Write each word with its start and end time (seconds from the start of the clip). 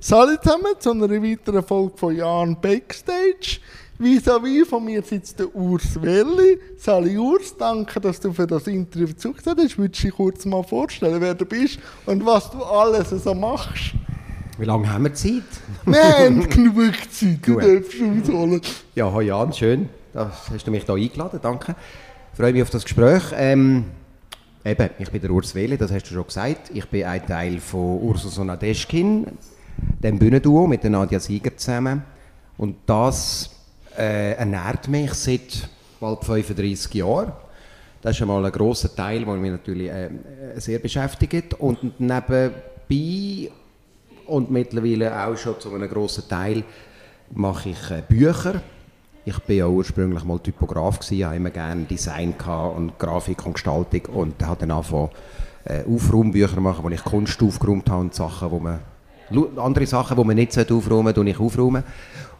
Salut 0.00 0.44
zusammen 0.44 0.74
zu 0.78 0.92
einer 0.92 1.10
weiteren 1.10 1.64
Folge 1.64 1.96
von 1.96 2.14
Jan 2.14 2.60
Backstage. 2.60 3.58
Vis-à-vis 3.98 4.64
von 4.68 4.84
mir 4.84 5.02
sitzt 5.02 5.40
der 5.40 5.52
Urs 5.52 6.00
Welli. 6.00 6.60
Sali 6.76 7.18
Urs, 7.18 7.56
danke, 7.58 7.98
dass 8.00 8.20
du 8.20 8.32
für 8.32 8.46
das 8.46 8.68
Interview 8.68 9.08
zugesagt 9.08 9.58
hast. 9.58 9.76
Würdest 9.76 10.04
du 10.04 10.06
dich 10.06 10.14
kurz 10.14 10.44
mal 10.44 10.62
vorstellen, 10.62 11.20
wer 11.20 11.34
du 11.34 11.44
bist 11.44 11.80
und 12.06 12.24
was 12.24 12.48
du 12.48 12.62
alles 12.62 13.10
so 13.10 13.34
machst? 13.34 13.94
Wie 14.56 14.66
lange 14.66 14.88
haben 14.92 15.02
wir 15.02 15.14
Zeit? 15.14 15.42
Wir 15.84 16.02
haben 16.18 16.48
genug 16.48 16.94
Zeit, 17.10 17.38
du 17.44 17.58
darfst 17.58 17.96
ausholen. 18.00 18.60
Ja, 18.94 19.06
hallo 19.06 19.20
Jan, 19.20 19.52
schön. 19.52 19.88
Da 20.12 20.30
hast 20.52 20.64
du 20.64 20.70
mich 20.70 20.84
hier 20.84 20.94
eingeladen, 20.94 21.40
danke. 21.42 21.74
Ich 22.32 22.38
freue 22.38 22.52
mich 22.52 22.62
auf 22.62 22.70
das 22.70 22.84
Gespräch. 22.84 23.24
Ähm, 23.34 23.86
eben, 24.64 24.90
ich 25.00 25.10
bin 25.10 25.20
der 25.20 25.30
Urs 25.32 25.56
Wele, 25.56 25.76
das 25.76 25.90
hast 25.90 26.04
du 26.04 26.14
schon 26.14 26.26
gesagt. 26.26 26.70
Ich 26.72 26.88
bin 26.88 27.04
ein 27.04 27.26
Teil 27.26 27.58
von 27.58 28.00
Ursus 28.00 28.38
und 28.38 28.46
Nadeschkin, 28.46 29.26
dem 30.02 30.18
Bühnenduo 30.18 30.66
mit 30.66 30.82
der 30.82 30.90
Nadia 30.90 31.20
Sieger 31.20 31.56
zusammen. 31.56 32.02
Und 32.56 32.76
das 32.86 33.50
äh, 33.96 34.32
ernährt 34.32 34.88
mich 34.88 35.12
seit 35.14 35.68
bald 36.00 36.24
35 36.24 36.94
Jahren. 36.94 37.32
Das 38.00 38.14
ist 38.14 38.22
einmal 38.22 38.44
ein 38.44 38.52
grosser 38.52 38.94
Teil, 38.94 39.24
der 39.24 39.34
mich 39.34 39.50
natürlich 39.50 39.90
äh, 39.90 40.10
sehr 40.56 40.78
beschäftigt. 40.78 41.54
Und 41.54 42.00
nebenbei 42.00 43.50
und 44.26 44.50
mittlerweile 44.50 45.26
auch 45.26 45.36
schon 45.36 45.58
zu 45.58 45.74
einem 45.74 45.88
grossen 45.88 46.28
Teil 46.28 46.62
mache 47.34 47.70
ich 47.70 47.90
äh, 47.90 48.02
Bücher. 48.06 48.62
Ich 49.24 49.38
bin 49.40 49.58
ja 49.58 49.66
ursprünglich 49.66 50.24
mal 50.24 50.38
Typograf 50.38 51.00
gewesen, 51.00 51.26
habe 51.26 51.36
immer 51.36 51.50
gerne 51.50 51.84
Design 51.84 52.34
und 52.76 52.98
Grafik 52.98 53.44
und 53.44 53.54
Gestaltung 53.54 54.06
und 54.14 54.42
habe 54.42 54.60
dann 54.60 54.70
angefangen 54.70 55.10
äh, 55.64 55.84
Aufraumbücher 55.84 56.60
machen, 56.60 56.84
wo 56.84 56.88
ich 56.88 57.04
Kunst 57.04 57.42
aufgeräumt 57.42 57.90
habe 57.90 58.00
und 58.00 58.14
Sachen, 58.14 58.50
wo 58.50 58.58
man 58.58 58.80
andere 59.56 59.86
Sachen, 59.86 60.16
die 60.16 60.24
man 60.24 60.36
nicht 60.36 60.58
aufräumen 60.58 61.14
sollte, 61.14 61.30
ich 61.30 61.40
aufräumen. 61.40 61.82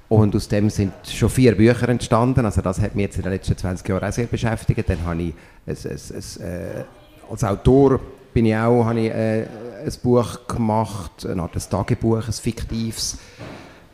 Und 0.08 0.34
aus 0.34 0.48
dem 0.48 0.70
sind 0.70 0.92
schon 1.04 1.28
vier 1.28 1.54
Bücher 1.54 1.88
entstanden. 1.88 2.44
Also 2.46 2.62
das 2.62 2.80
hat 2.80 2.94
mich 2.94 3.04
jetzt 3.04 3.16
in 3.16 3.22
den 3.22 3.32
letzten 3.32 3.56
20 3.56 3.86
Jahren 3.88 4.08
auch 4.08 4.12
sehr 4.12 4.26
beschäftigt. 4.26 4.88
Dann 4.88 5.04
habe 5.04 5.22
ich 5.22 5.34
ein, 5.66 5.76
ein, 5.76 5.98
ein, 6.14 6.46
äh, 6.46 6.84
als 7.30 7.44
Autor 7.44 8.00
bin 8.32 8.46
ich 8.46 8.56
auch, 8.56 8.84
habe 8.84 9.00
ich, 9.00 9.10
äh, 9.10 9.46
ein 9.84 9.92
Buch 10.02 10.46
gemacht, 10.46 11.26
eine 11.26 11.42
Art 11.42 11.54
ein 11.54 11.62
Tagebuch, 11.70 12.26
ein 12.26 12.32
fiktives. 12.32 13.18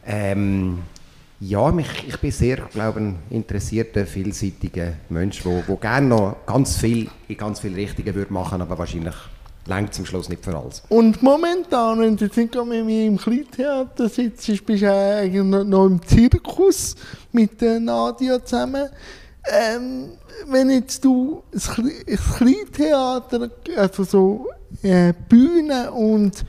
Ähm, 0.07 0.79
ja, 1.41 1.71
mich, 1.73 2.07
ich 2.07 2.19
bin 2.19 2.31
sehr, 2.31 2.59
glaube 2.73 3.01
ein 3.01 3.19
interessierter, 3.31 4.07
vielseitiger 4.07 4.93
Mensch, 5.09 5.43
der 5.43 5.77
gerne 5.77 6.07
noch 6.07 6.37
ganz 6.47 6.77
viel 6.77 7.09
in 7.29 7.37
ganz 7.37 7.61
viele 7.61 7.77
Richtungen 7.77 8.15
würde 8.15 8.33
machen, 8.33 8.63
aber 8.63 8.79
wahrscheinlich 8.79 9.15
längt 9.67 9.95
zum 9.95 10.05
Schluss 10.07 10.29
nicht 10.29 10.45
für 10.45 10.57
alles. 10.57 10.83
Und 10.89 11.23
momentan, 11.23 12.01
wenn 12.01 12.17
du 12.17 12.27
jetzt 12.27 12.37
nicht 12.37 12.55
mit 12.55 12.85
mir 12.85 13.07
im 13.07 13.17
Kleintheater 13.17 14.09
sitzt, 14.09 14.47
bist 14.67 14.83
du 14.83 14.93
eigentlich 14.93 15.43
noch- 15.43 15.87
im 15.87 16.01
Zirkus 16.07 16.95
mit 17.33 17.61
Nadia 17.63 18.45
zusammen. 18.45 18.89
Ähm, 19.47 20.11
wenn 20.49 20.71
jetzt 20.71 21.05
du 21.05 21.43
das 21.53 21.71
Kleintheater, 22.39 23.51
also 23.77 24.05
so 24.05 24.47
äh, 24.83 25.13
Bühne 25.29 25.91
und 25.93 26.45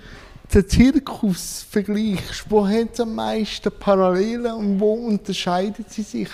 den 0.53 0.67
Zirkus 0.69 1.65
vergleichst, 1.69 2.45
wo 2.49 2.67
hat 2.67 2.93
es 2.93 2.99
am 2.99 3.15
meisten 3.15 3.71
Parallelen 3.79 4.51
und 4.53 4.79
wo 4.79 4.93
unterscheiden 4.93 5.85
sie 5.89 6.03
sich? 6.03 6.29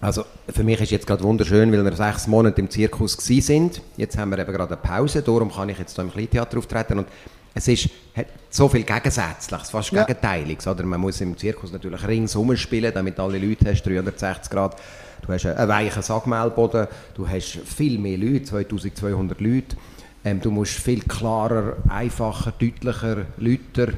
Also 0.00 0.24
für 0.48 0.64
mich 0.64 0.80
ist 0.80 0.90
jetzt 0.92 1.06
gerade 1.06 1.22
wunderschön, 1.22 1.70
weil 1.72 1.84
wir 1.84 1.94
sechs 1.94 2.26
Monate 2.26 2.60
im 2.60 2.70
Zirkus 2.70 3.18
gsi 3.18 3.40
sind. 3.42 3.82
Jetzt 3.98 4.16
haben 4.16 4.30
wir 4.30 4.38
eben 4.38 4.52
gerade 4.52 4.74
eine 4.74 4.82
Pause, 4.82 5.22
darum 5.22 5.52
kann 5.52 5.68
ich 5.68 5.78
jetzt 5.78 5.94
hier 5.94 6.04
im 6.04 6.10
Kleintheater 6.10 6.56
auftreten 6.58 7.00
und 7.00 7.08
es 7.52 7.68
ist, 7.68 7.90
hat 8.16 8.26
so 8.48 8.68
viel 8.68 8.84
Gegensätzliches, 8.84 9.70
fast 9.70 9.92
Ja. 9.92 10.04
Gegenteiliges. 10.04 10.66
Oder? 10.66 10.84
Man 10.84 11.00
muss 11.00 11.20
im 11.20 11.36
Zirkus 11.36 11.72
natürlich 11.72 12.06
ringsum 12.06 12.56
spielen, 12.56 12.92
damit 12.94 13.18
alle 13.18 13.38
Leute 13.38 13.70
hast, 13.70 13.82
360 13.82 14.50
Grad. 14.50 14.76
Du 15.20 15.32
hast 15.32 15.44
einen 15.44 15.68
weichen 15.68 16.02
Sagmehlboden, 16.02 16.86
du 17.14 17.28
hast 17.28 17.58
viel 17.66 17.98
mehr 17.98 18.16
Leute, 18.16 18.44
2200 18.44 19.40
Leute. 19.40 19.76
Ähm, 20.24 20.40
du 20.40 20.50
musst 20.50 20.74
viel 20.74 21.00
klarer, 21.00 21.76
einfacher, 21.88 22.52
deutlicher, 22.58 23.26
lauter, 23.38 23.92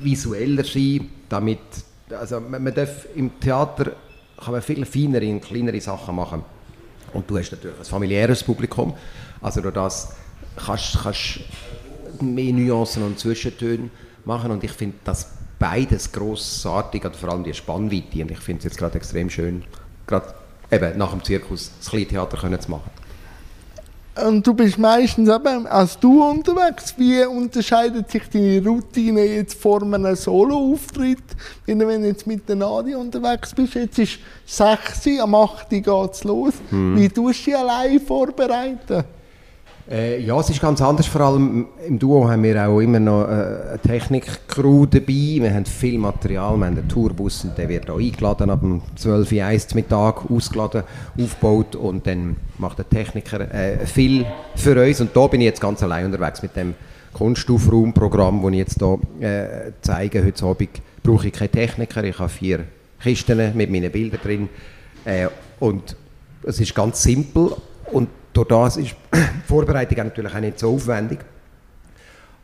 visueller 0.00 0.64
sein, 0.64 1.08
damit, 1.28 1.60
also 2.10 2.40
man, 2.40 2.62
man 2.62 2.74
darf 2.74 3.06
im 3.14 3.38
Theater 3.38 3.92
kann 4.42 4.52
man 4.52 4.62
viel 4.62 4.84
feinere 4.84 5.28
und 5.28 5.40
kleinere 5.40 5.80
Sachen 5.80 6.16
machen. 6.16 6.44
Und 7.12 7.28
du 7.28 7.38
hast 7.38 7.52
natürlich 7.52 7.78
ein 7.78 7.84
familiäres 7.84 8.42
Publikum, 8.42 8.94
also 9.40 9.60
durch 9.60 9.74
das 9.74 10.14
kannst 10.56 10.98
du 12.18 12.24
mehr 12.24 12.52
Nuancen 12.52 13.02
und 13.02 13.18
Zwischentöne 13.18 13.90
machen 14.24 14.50
und 14.50 14.64
ich 14.64 14.72
finde 14.72 14.96
das 15.04 15.30
beides 15.58 16.10
grossartig, 16.10 17.04
und 17.04 17.16
vor 17.16 17.30
allem 17.30 17.44
die 17.44 17.54
Spannweite 17.54 18.22
und 18.22 18.30
ich 18.30 18.38
finde 18.38 18.58
es 18.58 18.64
jetzt 18.64 18.78
gerade 18.78 18.96
extrem 18.96 19.30
schön, 19.30 19.64
gerade 20.06 20.34
eben 20.70 20.98
nach 20.98 21.10
dem 21.10 21.22
Zirkus 21.22 21.70
das 21.78 21.90
Kleintheater 21.90 22.36
können 22.36 22.60
zu 22.60 22.70
machen. 22.70 22.90
Und 24.14 24.46
du 24.46 24.52
bist 24.52 24.76
meistens 24.76 25.28
eben 25.28 25.66
als 25.66 25.98
du 25.98 26.22
unterwegs. 26.22 26.94
Wie 26.98 27.24
unterscheidet 27.24 28.10
sich 28.10 28.28
deine 28.28 28.62
Routine 28.62 29.24
jetzt 29.24 29.58
vor 29.58 29.82
einem 29.82 30.14
Solo-Auftritt, 30.14 31.22
wenn 31.64 31.78
du 31.78 31.88
jetzt 31.90 32.26
mit 32.26 32.46
der 32.46 32.56
Nadia 32.56 32.98
unterwegs 32.98 33.54
bist? 33.54 33.74
Jetzt 33.74 33.98
ist 33.98 34.18
6 34.44 35.06
Uhr, 35.06 35.22
am 35.22 35.34
8 35.34 35.72
Uhr 35.72 35.80
geht 35.80 36.12
es 36.12 36.24
los. 36.24 36.52
Wie 36.70 37.08
tust 37.08 37.46
du 37.46 37.50
dich 37.50 37.56
allein 37.56 38.00
vorbereiten? 38.00 39.04
Äh, 39.90 40.20
ja, 40.20 40.38
es 40.38 40.48
ist 40.48 40.60
ganz 40.60 40.80
anders. 40.80 41.06
Vor 41.06 41.22
allem 41.22 41.66
im 41.86 41.98
Duo 41.98 42.28
haben 42.28 42.44
wir 42.44 42.68
auch 42.68 42.78
immer 42.78 43.00
noch 43.00 43.24
äh, 43.24 43.32
eine 43.32 43.80
Technik-Crew 43.82 44.86
dabei. 44.86 45.38
Wir 45.40 45.52
haben 45.52 45.64
viel 45.64 45.98
Material. 45.98 46.56
Wir 46.56 46.66
haben 46.66 46.78
einen 46.78 46.88
Tourbus 46.88 47.44
und 47.44 47.58
der 47.58 47.68
wird 47.68 47.90
auch 47.90 47.98
eingeladen 47.98 48.50
ab 48.50 48.60
dem 48.60 48.82
12 48.94 49.32
Uhr 49.32 49.74
Mittag, 49.74 50.30
ausgeladen, 50.30 50.84
aufgebaut 51.20 51.74
und 51.74 52.06
dann 52.06 52.36
macht 52.58 52.78
der 52.78 52.88
Techniker 52.88 53.40
äh, 53.52 53.84
viel 53.84 54.24
für 54.54 54.80
uns. 54.80 55.00
Und 55.00 55.16
da 55.16 55.26
bin 55.26 55.40
ich 55.40 55.46
jetzt 55.46 55.60
ganz 55.60 55.82
allein 55.82 56.06
unterwegs 56.06 56.42
mit 56.42 56.54
dem 56.54 56.74
Kunstaufraumprogramm, 57.12 58.40
das 58.40 58.52
ich 58.52 58.58
jetzt 58.58 58.78
hier 58.78 58.98
äh, 59.20 59.72
zeige. 59.80 60.24
Heute 60.24 60.44
Abend 60.44 60.80
brauche 61.02 61.26
ich 61.26 61.32
keinen 61.32 61.50
Techniker. 61.50 62.04
Ich 62.04 62.18
habe 62.20 62.28
vier 62.28 62.60
Kisten 63.02 63.56
mit 63.56 63.68
meinen 63.68 63.90
Bildern 63.90 64.20
drin. 64.22 64.48
Äh, 65.04 65.26
und 65.58 65.96
es 66.44 66.60
ist 66.60 66.72
ganz 66.72 67.02
simpel 67.02 67.50
und 67.90 68.08
durch 68.32 68.48
das 68.48 68.76
ist 68.76 68.94
die 69.14 69.18
Vorbereitung 69.46 69.98
natürlich 69.98 70.34
auch 70.34 70.40
nicht 70.40 70.58
so 70.58 70.74
aufwendig. 70.74 71.20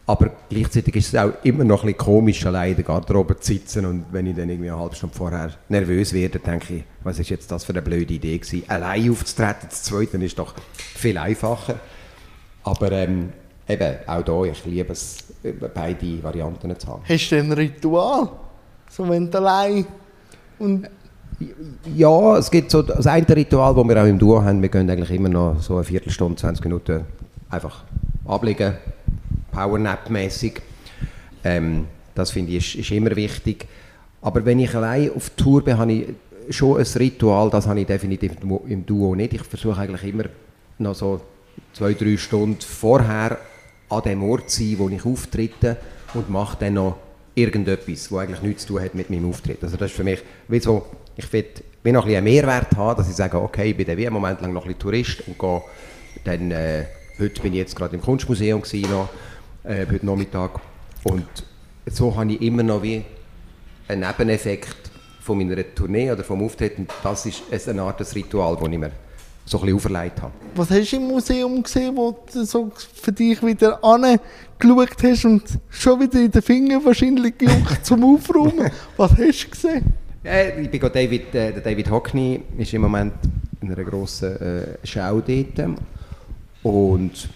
Aber 0.08 0.30
gleichzeitig 0.48 0.96
ist 0.96 1.08
es 1.08 1.20
auch 1.20 1.32
immer 1.42 1.64
noch 1.64 1.82
ein 1.82 1.88
bisschen 1.88 1.98
komisch, 1.98 2.46
allein 2.46 2.70
in 2.70 2.76
der 2.76 2.84
Garderobe 2.86 3.38
zu 3.40 3.52
sitzen 3.52 3.84
und 3.84 4.06
wenn 4.10 4.26
ich 4.26 4.36
dann 4.36 4.48
irgendwie 4.48 4.70
eine 4.70 4.80
halbe 4.80 4.94
Stunde 4.94 5.14
vorher 5.14 5.52
nervös 5.68 6.14
werde, 6.14 6.38
denke 6.38 6.76
ich, 6.76 6.84
was 7.04 7.18
ist 7.18 7.28
jetzt 7.28 7.50
das 7.50 7.64
für 7.64 7.72
eine 7.72 7.82
blöde 7.82 8.14
Idee 8.14 8.38
gewesen. 8.38 8.62
Allein 8.68 9.10
aufzutreten, 9.10 9.68
das 9.68 9.82
Zweite 9.82 10.16
ist 10.16 10.38
doch 10.38 10.54
viel 10.74 11.18
einfacher. 11.18 11.74
Aber 12.64 12.90
ähm, 12.92 13.34
eben, 13.68 13.96
auch 14.06 14.22
da, 14.22 14.44
ich 14.44 14.64
liebe 14.64 14.92
es, 14.92 15.18
beide 15.74 16.22
Varianten 16.22 16.78
zu 16.78 16.88
haben. 16.88 17.02
Hast 17.06 17.28
du 17.28 17.36
ein 17.36 17.52
Ritual? 17.52 18.30
So 18.88 19.06
wenn 19.06 19.30
du 19.30 19.36
allein 19.36 19.86
und 20.58 20.88
Ja, 21.94 22.36
es 22.36 22.50
gibt 22.50 22.70
so 22.70 22.82
das 22.82 23.06
eine 23.06 23.28
Ritual, 23.28 23.74
das 23.74 23.84
wir 23.86 24.02
auch 24.02 24.06
im 24.06 24.18
Duo 24.18 24.42
haben. 24.42 24.60
Wir 24.60 24.68
gehen 24.68 24.90
eigentlich 24.90 25.10
immer 25.12 25.28
noch 25.28 25.60
so 25.60 25.74
eine 25.76 25.84
Viertelstunde, 25.84 26.36
20 26.36 26.64
Minuten 26.64 27.04
einfach 27.48 27.84
ablegen, 28.26 28.74
Powernap-mäßig. 29.52 30.60
Ähm, 31.44 31.86
das 32.14 32.32
finde 32.32 32.52
ich 32.52 32.74
ist, 32.74 32.80
ist 32.86 32.90
immer 32.90 33.14
wichtig. 33.14 33.66
Aber 34.20 34.44
wenn 34.44 34.58
ich 34.58 34.74
allein 34.74 35.10
auf 35.14 35.30
Tour 35.30 35.62
bin, 35.64 35.78
habe 35.78 35.92
ich 35.92 36.06
schon 36.50 36.78
ein 36.78 36.86
Ritual, 36.96 37.50
das 37.50 37.66
habe 37.68 37.80
ich 37.80 37.86
definitiv 37.86 38.32
im 38.32 38.48
Duo- 38.48 38.64
im 38.66 38.84
Duo 38.86 39.14
nicht. 39.14 39.34
Ich 39.34 39.42
versuche 39.42 39.80
eigentlich 39.80 40.12
immer 40.12 40.24
noch 40.78 40.94
so 40.94 41.20
zwei, 41.72 41.94
drei 41.94 42.16
Stunden 42.16 42.60
vorher 42.60 43.38
an 43.88 44.02
dem 44.02 44.22
Ort 44.24 44.50
zu 44.50 44.62
sein, 44.62 44.74
wo 44.78 44.88
ich 44.88 45.04
auftrete 45.04 45.76
und 46.14 46.28
mache 46.30 46.56
dann 46.58 46.74
noch 46.74 46.96
irgendetwas, 47.38 48.10
was 48.10 48.20
eigentlich 48.20 48.42
nichts 48.42 48.66
zu 48.66 48.74
tun 48.74 48.82
hat 48.82 48.94
mit 48.94 49.10
meinem 49.10 49.28
Auftritt. 49.28 49.62
Also 49.62 49.76
das 49.76 49.90
ist 49.90 49.96
für 49.96 50.04
mich 50.04 50.22
wie 50.48 50.60
so, 50.60 50.86
ich 51.16 51.32
will, 51.32 51.44
noch 51.84 52.02
ein 52.02 52.06
bisschen 52.06 52.16
einen 52.16 52.24
Mehrwert 52.24 52.76
haben, 52.76 52.96
dass 52.96 53.08
ich 53.08 53.16
sage, 53.16 53.40
okay, 53.40 53.70
ich 53.70 53.76
bin 53.76 53.86
wie 53.86 54.06
einen 54.06 54.12
Moment 54.12 54.40
lang 54.40 54.52
noch 54.52 54.62
ein 54.62 54.68
bisschen 54.68 54.80
Tourist 54.80 55.22
und 55.26 55.38
gehe 55.38 55.62
dann, 56.24 56.50
äh, 56.50 56.84
heute 57.18 57.40
bin 57.40 57.52
ich 57.52 57.58
jetzt 57.60 57.76
gerade 57.76 57.96
im 57.96 58.02
Kunstmuseum 58.02 58.60
gewesen, 58.60 58.90
noch, 58.90 59.08
äh, 59.64 59.86
heute 59.86 60.04
Nachmittag 60.04 60.60
und 61.04 61.26
so 61.86 62.14
habe 62.14 62.32
ich 62.32 62.42
immer 62.42 62.62
noch 62.62 62.82
wie 62.82 63.04
einen 63.86 64.06
Nebeneffekt 64.06 64.90
von 65.20 65.38
meiner 65.38 65.62
Tournee 65.74 66.10
oder 66.10 66.24
vom 66.24 66.42
Auftreten. 66.42 66.86
Das 67.02 67.24
ist 67.24 67.68
eine 67.68 67.82
Art 67.82 68.00
Ritual, 68.14 68.56
das 68.56 68.68
ich 68.68 68.78
mir 68.78 68.92
so 69.48 69.58
ein 69.58 69.62
bisschen 69.62 69.76
auferlegt 69.76 70.22
habe. 70.22 70.32
was 70.54 70.70
hast 70.70 70.92
du 70.92 70.96
im 70.96 71.08
Museum 71.08 71.62
gesehen, 71.62 71.96
wo 71.96 72.16
du 72.32 72.44
so 72.44 72.70
für 72.94 73.12
dich 73.12 73.42
wieder 73.42 73.82
angeschaut 73.82 75.02
hast 75.02 75.24
und 75.24 75.42
schon 75.70 76.00
wieder 76.00 76.20
in 76.20 76.30
den 76.30 76.42
Finger 76.42 76.84
wahrscheinlich 76.84 77.38
gejuckt 77.38 77.84
zum 77.84 78.04
Aufräumen? 78.04 78.70
Was 78.96 79.12
hast 79.12 79.44
du 79.44 79.50
gesehen? 79.50 79.84
Äh, 80.24 80.62
ich 80.62 80.70
bin 80.70 80.80
David, 80.80 81.34
äh, 81.34 81.52
der 81.52 81.60
David 81.60 81.90
Hockney 81.90 82.42
ist 82.58 82.74
im 82.74 82.82
Moment 82.82 83.14
in 83.60 83.72
einer 83.72 83.84
grossen 83.84 84.36
äh, 84.40 84.78
Schau 84.84 85.20
dort. 85.20 85.76
Und 86.62 87.28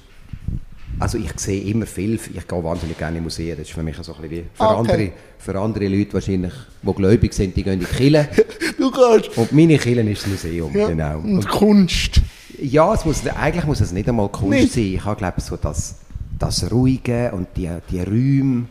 Also 0.99 1.19
ich 1.19 1.33
sehe 1.37 1.63
immer 1.63 1.87
viel, 1.87 2.15
ich 2.15 2.47
gehe 2.47 2.65
wahnsinnig 2.65 2.97
gerne 2.97 3.19
in 3.19 3.25
Museen, 3.25 3.57
das 3.57 3.67
ist 3.67 3.73
für 3.75 3.83
mich 3.83 3.97
so 3.97 4.15
ein 4.15 4.21
bisschen 4.23 4.31
wie 4.31 4.45
für, 4.55 4.63
Ah, 4.63 4.79
okay. 4.79 4.93
andere, 4.93 5.13
für 5.39 5.59
andere 5.61 5.89
Leute 5.89 6.13
wahrscheinlich, 6.15 6.53
die 6.83 6.93
gläubig 6.93 7.33
sind, 7.35 7.57
die 7.57 7.63
gehen 7.65 7.75
in 7.75 7.81
die 7.81 7.87
Kirche 7.87 8.29
Du 8.79 8.91
kannst. 8.91 9.37
und 9.37 9.53
meine 9.53 9.79
Kirche 9.79 10.01
ist 10.03 10.23
das 10.23 10.31
Museum, 10.31 10.77
Ja. 10.77 10.89
genau. 10.89 11.19
Und 11.19 11.35
Und 11.39 11.49
Kunst. 11.49 12.21
ja, 12.61 12.95
es 12.95 13.05
muss, 13.05 13.27
eigentlich 13.27 13.65
muss 13.65 13.81
es 13.81 13.91
nicht 13.93 14.09
einmal 14.09 14.29
Kunst 14.29 14.51
Nicht. 14.51 14.73
sein, 14.73 14.85
ich 14.95 15.05
habe 15.05 15.17
glaube 15.17 15.41
so 15.41 15.57
das, 15.57 15.97
das 16.39 16.71
Ruhige 16.71 17.33
und 17.33 17.49
die, 17.57 17.69
die 17.91 18.01
Räume 18.01 18.67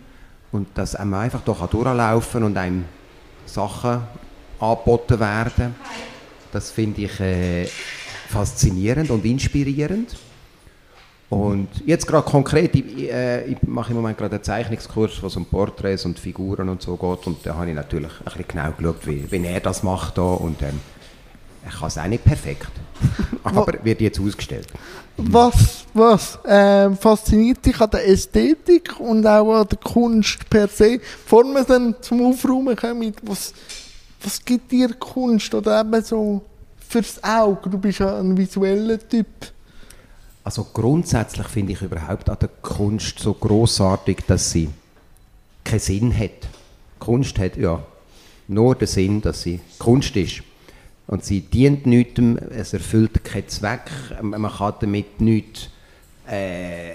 und 0.53 0.67
dass 0.75 0.93
man 0.99 1.13
einfach 1.15 1.43
kann 1.43 1.69
durchlaufen 1.69 2.43
und 2.43 2.55
einem 2.57 2.85
Sachen 3.45 4.01
angeboten 4.59 5.19
werden, 5.19 5.75
das 6.53 6.71
finde 6.71 7.01
ich 7.01 7.19
äh, 7.19 7.67
faszinierend 8.29 9.09
und 9.09 9.25
inspirierend. 9.25 10.15
Und 11.31 11.69
jetzt 11.85 12.07
gerade 12.07 12.29
konkret, 12.29 12.75
ich, 12.75 13.09
äh, 13.09 13.45
ich 13.45 13.63
mache 13.63 13.91
im 13.91 13.95
Moment 13.95 14.17
gerade 14.17 14.35
einen 14.35 14.43
Zeichnungskurs, 14.43 15.23
wo 15.23 15.27
es 15.27 15.37
um 15.37 15.45
Porträts 15.45 16.03
und 16.03 16.19
Figuren 16.19 16.67
und 16.67 16.81
so 16.81 16.97
geht. 16.97 17.25
Und 17.25 17.45
da 17.45 17.55
habe 17.55 17.69
ich 17.69 17.75
natürlich 17.75 18.11
ein 18.19 18.25
bisschen 18.25 18.45
genau 18.49 18.71
geschaut, 18.71 19.07
wie, 19.07 19.31
wie 19.31 19.45
er 19.45 19.61
das 19.61 19.81
macht 19.81 20.17
da. 20.17 20.23
Und 20.23 20.61
ähm, 20.61 20.81
ich 21.65 21.73
kann 21.73 21.87
es 21.87 21.97
auch 21.97 22.07
nicht 22.07 22.25
perfekt. 22.25 22.71
Aber 23.45 23.73
wird 23.81 24.01
jetzt 24.01 24.19
ausgestellt. 24.19 24.67
Was, 25.15 25.85
was 25.93 26.37
ähm, 26.45 26.97
fasziniert 26.97 27.65
dich 27.65 27.79
an 27.79 27.91
der 27.91 28.09
Ästhetik 28.09 28.99
und 28.99 29.25
auch 29.25 29.61
an 29.61 29.67
der 29.69 29.77
Kunst 29.77 30.49
per 30.49 30.67
se? 30.67 30.99
Bevor 30.99 31.45
wir 31.45 31.63
dann 31.63 31.95
zum 32.01 32.25
Aufräumen 32.25 32.75
kommen, 32.75 33.13
was, 33.21 33.53
was 34.21 34.43
gibt 34.43 34.69
dir 34.69 34.93
Kunst 34.95 35.55
oder 35.55 35.79
eben 35.79 36.03
so 36.03 36.41
fürs 36.89 37.23
Auge? 37.23 37.69
Du 37.69 37.77
bist 37.77 37.99
ja 37.99 38.19
ein 38.19 38.37
visueller 38.37 38.99
Typ. 38.99 39.27
Also 40.43 40.65
grundsätzlich 40.73 41.47
finde 41.47 41.73
ich 41.73 41.81
überhaupt 41.81 42.29
an 42.29 42.37
der 42.41 42.49
Kunst 42.61 43.19
so 43.19 43.33
großartig, 43.33 44.19
dass 44.27 44.51
sie 44.51 44.69
keinen 45.63 45.79
Sinn 45.79 46.17
hat. 46.17 46.47
Kunst 46.99 47.37
hat 47.37 47.57
ja 47.57 47.83
nur 48.47 48.75
den 48.75 48.87
Sinn, 48.87 49.21
dass 49.21 49.43
sie 49.43 49.59
Kunst 49.77 50.15
ist. 50.15 50.43
Und 51.07 51.25
sie 51.25 51.41
dient 51.41 51.85
niemandem, 51.85 52.39
es 52.51 52.73
erfüllt 52.73 53.23
keinen 53.23 53.47
Zweck, 53.49 53.91
man 54.21 54.51
kann 54.51 54.73
damit 54.79 55.19
nichts 55.19 55.69
äh, 56.27 56.91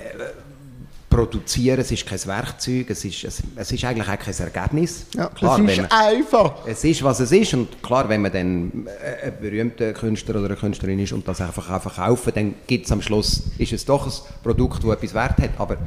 produzieren, 1.17 1.81
es 1.81 1.91
ist 1.91 2.07
kein 2.07 2.25
Werkzeug, 2.27 2.91
es 2.91 3.05
ist, 3.05 3.25
es, 3.25 3.43
es 3.57 3.73
ist 3.73 3.85
eigentlich 3.85 4.09
auch 4.09 4.19
kein 4.19 4.35
Ergebnis. 4.35 5.07
Ja, 5.15 5.27
Klar, 5.29 5.59
wenn 5.59 5.69
ist 5.69 5.77
man- 5.79 5.91
einfach. 5.91 6.67
es 6.67 6.85
ist, 6.85 7.03
was 7.03 7.21
es 7.21 7.33
ist. 7.33 7.55
Und 7.55 7.83
klar, 7.83 8.09
wenn 8.09 8.23
man 8.23 8.33
dann 8.33 8.87
äh, 8.87 9.27
ein 9.29 9.35
berühmter 9.41 9.93
Künstler 9.93 10.37
oder 10.37 10.47
eine 10.47 10.57
Künstlerin 10.57 10.99
ist 10.99 11.13
und 11.13 11.27
das 11.27 11.41
einfach 11.41 11.71
auch 11.71 11.81
verkaufen, 11.83 12.33
dann 12.35 12.55
gibt 12.67 12.87
es 12.87 12.93
am 12.93 13.01
Schluss, 13.03 13.45
ist 13.59 13.73
es 13.73 13.85
doch 13.85 14.07
ein 14.07 14.13
Produkt, 14.43 14.85
das 14.85 14.91
etwas 14.93 15.15
Wert 15.15 15.39
hat. 15.39 15.51
Aber 15.59 15.79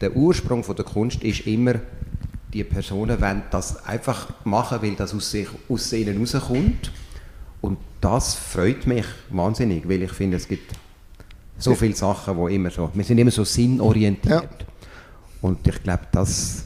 der 0.00 0.14
Ursprung 0.16 0.62
von 0.64 0.76
der 0.76 0.84
Kunst 0.84 1.22
ist 1.24 1.46
immer, 1.46 1.74
die 2.54 2.64
Personen 2.64 3.20
wollen 3.20 3.42
das 3.50 3.84
einfach 3.86 4.28
machen, 4.44 4.78
weil 4.82 4.94
das 4.94 5.14
aus, 5.14 5.30
sich, 5.30 5.48
aus 5.68 5.92
ihnen 5.92 6.18
rauskommt. 6.18 6.90
Und 7.60 7.78
das 8.00 8.34
freut 8.34 8.86
mich 8.86 9.04
wahnsinnig, 9.28 9.88
weil 9.88 10.02
ich 10.02 10.12
finde, 10.12 10.38
es 10.38 10.48
gibt 10.48 10.72
so 11.60 11.74
viele 11.74 11.94
Sachen, 11.94 12.36
wo 12.36 12.48
immer 12.48 12.70
so, 12.70 12.90
wir 12.92 13.04
sind 13.04 13.18
immer 13.18 13.30
so 13.30 13.44
sinnorientiert. 13.44 14.42
Ja. 14.42 14.66
Und 15.42 15.66
ich 15.66 15.82
glaube, 15.82 16.06
das 16.12 16.64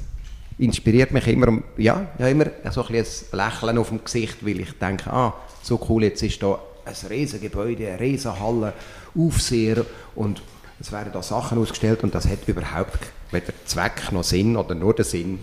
inspiriert 0.59 1.11
mich 1.11 1.27
immer, 1.27 1.63
ja, 1.77 2.07
ja 2.19 2.29
immer 2.29 2.47
so 2.71 2.85
ein, 2.85 2.95
ein 2.95 3.05
Lächeln 3.33 3.79
auf 3.79 3.89
dem 3.89 4.05
Gesicht, 4.05 4.45
weil 4.45 4.61
ich 4.61 4.73
denke, 4.79 5.13
ah, 5.13 5.35
so 5.63 5.81
cool, 5.89 6.05
jetzt 6.05 6.23
ist 6.23 6.43
da 6.43 6.59
ein 6.85 6.95
riesen 7.09 7.41
Gebäude, 7.41 7.89
eine 7.89 8.01
riesen 8.01 8.39
Halle, 8.39 8.73
Aufseher 9.17 9.85
und 10.15 10.43
es 10.81 10.93
werden 10.93 11.13
da 11.13 11.23
Sachen 11.23 11.59
ausgestellt 11.59 12.03
und 12.03 12.15
das 12.15 12.27
hat 12.27 12.47
überhaupt 12.47 12.99
weder 13.31 13.53
Zweck 13.65 14.13
noch 14.13 14.25
Sinn 14.25 14.57
oder 14.57 14.75
nur 14.75 14.95
den 14.95 15.05
Sinn, 15.05 15.39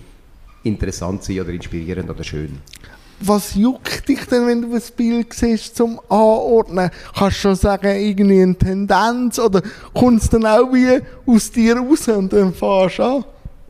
interessant 0.64 1.24
sein 1.24 1.42
oder 1.42 1.50
inspirierend 1.50 2.10
oder 2.10 2.24
schön. 2.24 2.60
Was 3.24 3.56
juckt 3.56 4.08
dich 4.08 4.26
denn, 4.26 4.48
wenn 4.48 4.62
du 4.64 4.76
ein 4.76 4.82
Bild 4.96 5.34
siehst, 5.34 5.76
zum 5.76 6.00
Anordnen? 6.10 6.90
Kannst 7.18 7.38
du 7.38 7.42
schon 7.42 7.56
sagen, 7.56 7.88
irgendwie 7.96 8.42
eine 8.42 8.56
Tendenz 8.58 9.38
oder 9.40 9.62
kommt 9.94 10.24
es 10.24 10.30
dann 10.30 10.46
auch 10.46 10.72
wie 10.74 11.00
aus 11.26 11.52
dir 11.52 11.78
raus 11.78 12.08
und 12.08 12.34
dann 12.34 12.54
fährst 12.54 13.00
du 13.00 13.04
an? 13.04 13.26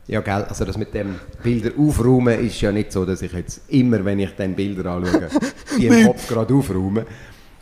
Ja, 0.08 0.20
gell, 0.20 0.44
also 0.48 0.64
das 0.64 0.76
mit 0.76 0.92
dem 0.94 1.16
Bilder 1.42 1.70
aufräumen 1.78 2.44
ist 2.44 2.60
ja 2.60 2.72
nicht 2.72 2.92
so, 2.92 3.04
dass 3.04 3.22
ich 3.22 3.32
jetzt 3.32 3.60
immer, 3.68 4.04
wenn 4.04 4.18
ich 4.18 4.30
dann 4.36 4.54
Bilder 4.54 4.90
anschaue, 4.90 5.28
die 5.78 5.86
im 5.86 6.06
Kopf 6.06 6.28
gerade 6.28 6.54
aufräume. 6.54 7.06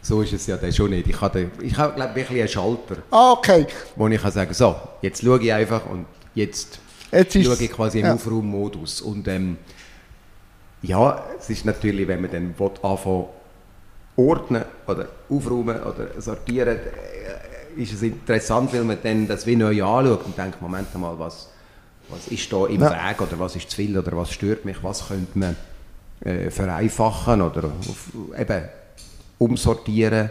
So 0.03 0.23
ist 0.23 0.33
es 0.33 0.47
ja 0.47 0.57
dann 0.57 0.73
schon 0.73 0.91
nicht. 0.91 1.07
Ich 1.09 1.21
habe, 1.21 1.51
ich 1.61 1.77
habe 1.77 1.95
glaube 1.95 2.11
ich, 2.13 2.17
wirklich 2.17 2.41
einen 2.41 2.49
Schalter, 2.49 2.97
Ah, 3.11 3.33
okay. 3.33 3.67
wo 3.97 4.09
ich 4.09 4.21
kann 4.23 4.33
sagen 4.33 4.55
so, 4.55 4.75
jetzt 5.03 5.23
schaue 5.23 5.41
ich 5.43 5.53
einfach 5.53 5.85
und 5.91 6.07
jetzt, 6.35 6.79
Jetzt 7.13 7.35
schaue 7.35 7.57
ich 7.61 7.71
quasi 7.71 7.99
im 8.01 8.07
ja. 8.07 8.15
Aufraummodus. 8.15 9.01
Und 9.03 9.27
ähm, 9.29 9.57
ja, 10.83 11.25
es 11.39 11.51
ist 11.51 11.65
natürlich, 11.65 12.09
wenn 12.09 12.23
man 12.23 12.31
dann 12.31 12.55
will, 12.59 12.71
anfangen 12.83 13.27
ordnen 14.17 14.65
oder 14.87 15.09
aufräumen 15.29 15.81
oder 15.83 16.21
sortieren, 16.21 16.77
äh, 16.77 17.81
ist 17.81 17.93
es 17.93 18.03
interessant, 18.03 18.73
weil 18.73 18.85
man 18.85 18.99
dann 19.03 19.27
das 19.29 19.47
wie 19.47 19.57
neu 19.57 19.83
anschaut 19.83 20.25
und 20.25 20.37
denkt, 20.37 20.61
Moment 20.61 20.95
mal, 20.99 21.19
was, 21.19 21.49
was 22.09 22.29
ist 22.29 22.53
da 22.53 22.67
im 22.67 22.81
Ja. 22.81 22.91
Weg 22.91 23.21
oder 23.21 23.39
was 23.39 23.57
ist 23.57 23.71
zu 23.71 23.77
viel 23.77 23.97
oder 23.97 24.17
was 24.17 24.33
stört 24.33 24.65
mich, 24.65 24.83
was 24.83 25.09
könnte 25.09 25.39
man 25.39 25.57
äh, 26.25 26.51
vereinfachen 26.51 27.41
oder 27.41 27.65
auf, 27.67 28.11
eben 28.39 28.69
umsortieren 29.39 30.31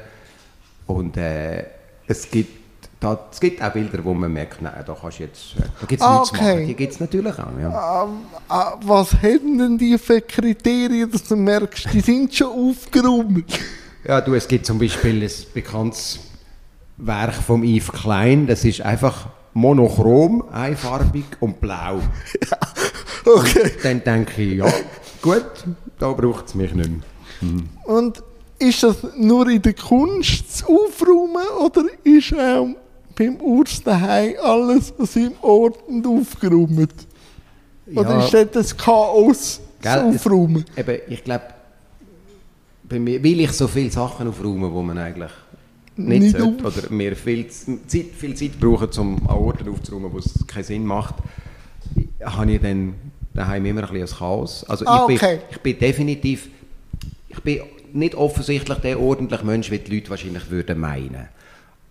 und 0.86 1.18
äh, 1.18 1.66
es 2.08 2.30
gibt 2.30 2.59
da, 3.00 3.28
es 3.32 3.40
gibt 3.40 3.62
auch 3.62 3.72
Bilder, 3.72 4.04
wo 4.04 4.14
man 4.14 4.32
merkt, 4.34 4.62
nein, 4.62 4.74
da 4.86 4.94
kannst 5.00 5.20
du 5.20 5.24
jetzt, 5.24 5.56
äh, 5.58 5.62
da 5.80 5.86
gibt 5.88 6.02
es 6.02 6.08
Ah, 6.08 6.20
nichts 6.20 6.32
okay. 6.32 6.54
machen. 6.56 6.68
Die 6.68 6.74
gibt 6.74 6.94
es 6.94 7.00
natürlich 7.00 7.34
auch, 7.40 7.60
ja. 7.62 7.70
Ah, 7.70 8.08
ah, 8.50 8.78
was 8.84 9.14
haben 9.14 9.58
denn 9.58 9.78
die 9.78 9.98
für 9.98 10.20
Kriterien, 10.22 11.10
dass 11.10 11.24
du 11.24 11.36
merkst, 11.38 11.88
die 11.94 12.02
sind 12.02 12.34
schon 12.36 12.48
aufgeräumt? 12.70 13.46
Ja, 14.06 14.20
du, 14.22 14.34
es 14.34 14.48
gibt 14.48 14.66
zum 14.66 14.80
Beispiel 14.80 15.24
ein 15.24 15.32
bekanntes 15.54 16.20
Werk 16.98 17.34
von 17.34 17.64
Yves 17.64 17.92
Klein, 17.92 18.48
das 18.48 18.66
ist 18.66 18.82
einfach 18.82 19.28
monochrom, 19.54 20.44
einfarbig 20.52 21.26
und 21.40 21.60
blau. 21.62 22.00
Okay. 23.26 23.72
Dann 23.84 24.04
denke 24.04 24.42
ich, 24.42 24.58
ja, 24.58 24.66
gut, 25.22 25.44
da 26.00 26.12
braucht 26.14 26.48
es 26.48 26.56
mich 26.56 26.74
nicht 26.74 26.90
mehr. 26.90 27.02
Und 27.84 28.24
ist 28.58 28.82
das 28.82 28.96
nur 29.18 29.48
in 29.50 29.62
der 29.62 29.74
Kunst 29.74 30.58
zu 30.58 30.66
aufräumen 30.66 31.46
oder 31.64 31.84
ist 32.04 32.34
auch 32.34 32.70
beim 33.20 33.36
Urs 33.42 33.84
daheim 33.84 34.34
alles 34.42 34.94
an 34.98 35.06
seinem 35.06 35.34
Ort 35.42 35.78
und 35.88 36.08
aufgeräumt? 36.08 36.94
Oder 37.94 38.10
Ja. 38.12 38.24
ist 38.26 38.34
das 38.34 38.48
das 38.52 38.78
Chaos 38.78 39.60
Gell, 39.82 39.92
zu 39.92 40.10
es- 40.10 40.16
aufräumen? 40.26 40.64
Eben, 40.78 41.00
ich 41.10 41.24
glaube, 41.24 41.44
bei 42.88 42.98
mir 42.98 43.22
will 43.22 43.42
ich 43.42 43.52
so 43.52 43.68
viele 43.68 43.92
Sachen 43.92 44.28
aufräumen, 44.30 44.72
wo 44.74 44.82
man 44.82 44.98
eigentlich 44.98 45.32
nicht, 45.98 46.22
Nicht 46.24 46.38
sollte, 46.38 46.66
auf- 46.66 46.78
oder 46.78 46.90
mir 46.92 47.14
viel 47.16 47.46
Zeit, 47.50 48.06
viel 48.18 48.34
Zeit 48.36 48.58
brauchen, 48.60 48.90
um 49.00 49.18
an 49.28 49.36
Orten 49.36 49.68
aufzuräumen, 49.70 50.12
wo 50.14 50.18
es 50.20 50.48
keinen 50.48 50.64
Sinn 50.64 50.86
macht, 50.86 51.16
habe 52.24 52.52
ich 52.54 52.62
dann 52.62 52.94
daheim 53.34 53.66
immer 53.66 53.82
ein 53.84 53.90
bisschen 53.94 54.08
ein 54.16 54.18
Chaos. 54.20 54.64
Also 54.70 54.86
Ah, 54.86 55.06
ich, 55.10 55.22
okay. 55.22 55.36
bin, 55.36 55.46
ich 55.52 55.58
bin 55.60 55.80
definitiv, 55.80 56.50
ich 57.28 57.40
bin 57.42 57.60
nicht 57.92 58.16
offensichtlich 58.16 58.78
der 58.78 59.00
ordentliche 59.00 59.46
Mensch, 59.46 59.70
wie 59.72 59.80
die 59.80 59.96
Leute 59.96 60.10
wahrscheinlich 60.10 60.50
würden 60.50 60.80
meinen. 60.80 61.28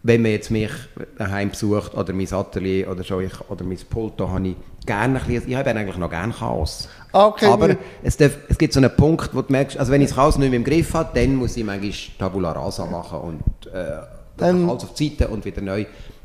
Wenn 0.03 0.23
man 0.23 0.31
jetzt 0.31 0.51
mich 0.51 0.71
daheim 1.17 1.51
besucht 1.51 1.95
oder 1.95 2.13
mein 2.13 2.33
Atelier 2.33 2.89
oder 2.91 3.03
so, 3.03 3.21
ich, 3.21 3.33
oder 3.51 3.65
mein 3.65 3.79
Pult, 3.91 4.13
da 4.17 4.29
habe 4.29 4.49
ich 4.49 4.57
gerne 4.87 5.21
ein 5.21 5.27
bisschen, 5.27 5.51
ich 5.51 5.57
habe 5.57 5.71
eigentlich 5.71 5.97
noch 5.97 6.09
gerne 6.09 6.33
Chaos. 6.33 6.89
Ah, 7.13 7.27
okay, 7.27 7.47
Aber 7.47 7.77
es, 8.03 8.17
darf, 8.17 8.39
es 8.49 8.57
gibt 8.57 8.73
so 8.73 8.81
einen 8.81 8.95
Punkt, 8.95 9.35
wo 9.35 9.43
du 9.43 9.51
merkst, 9.53 9.77
also 9.77 9.91
wenn 9.91 10.01
ich 10.01 10.09
das 10.09 10.17
Chaos 10.17 10.39
nicht 10.39 10.51
mehr 10.51 10.57
im 10.59 10.65
Griff 10.65 10.95
habe, 10.95 11.11
dann 11.19 11.35
muss 11.35 11.57
ich 11.57 11.65
manchmal 11.65 11.93
Tabula 12.19 12.53
Rasa 12.53 12.87
machen 12.87 13.19
und 13.21 13.73
äh, 13.73 13.99
Dann- 14.37 14.69
alles 14.71 14.85
auf 14.85 14.95
die 14.95 15.09
Seite 15.09 15.29
und 15.29 15.45
wieder 15.45 15.63
neu. 15.63 15.85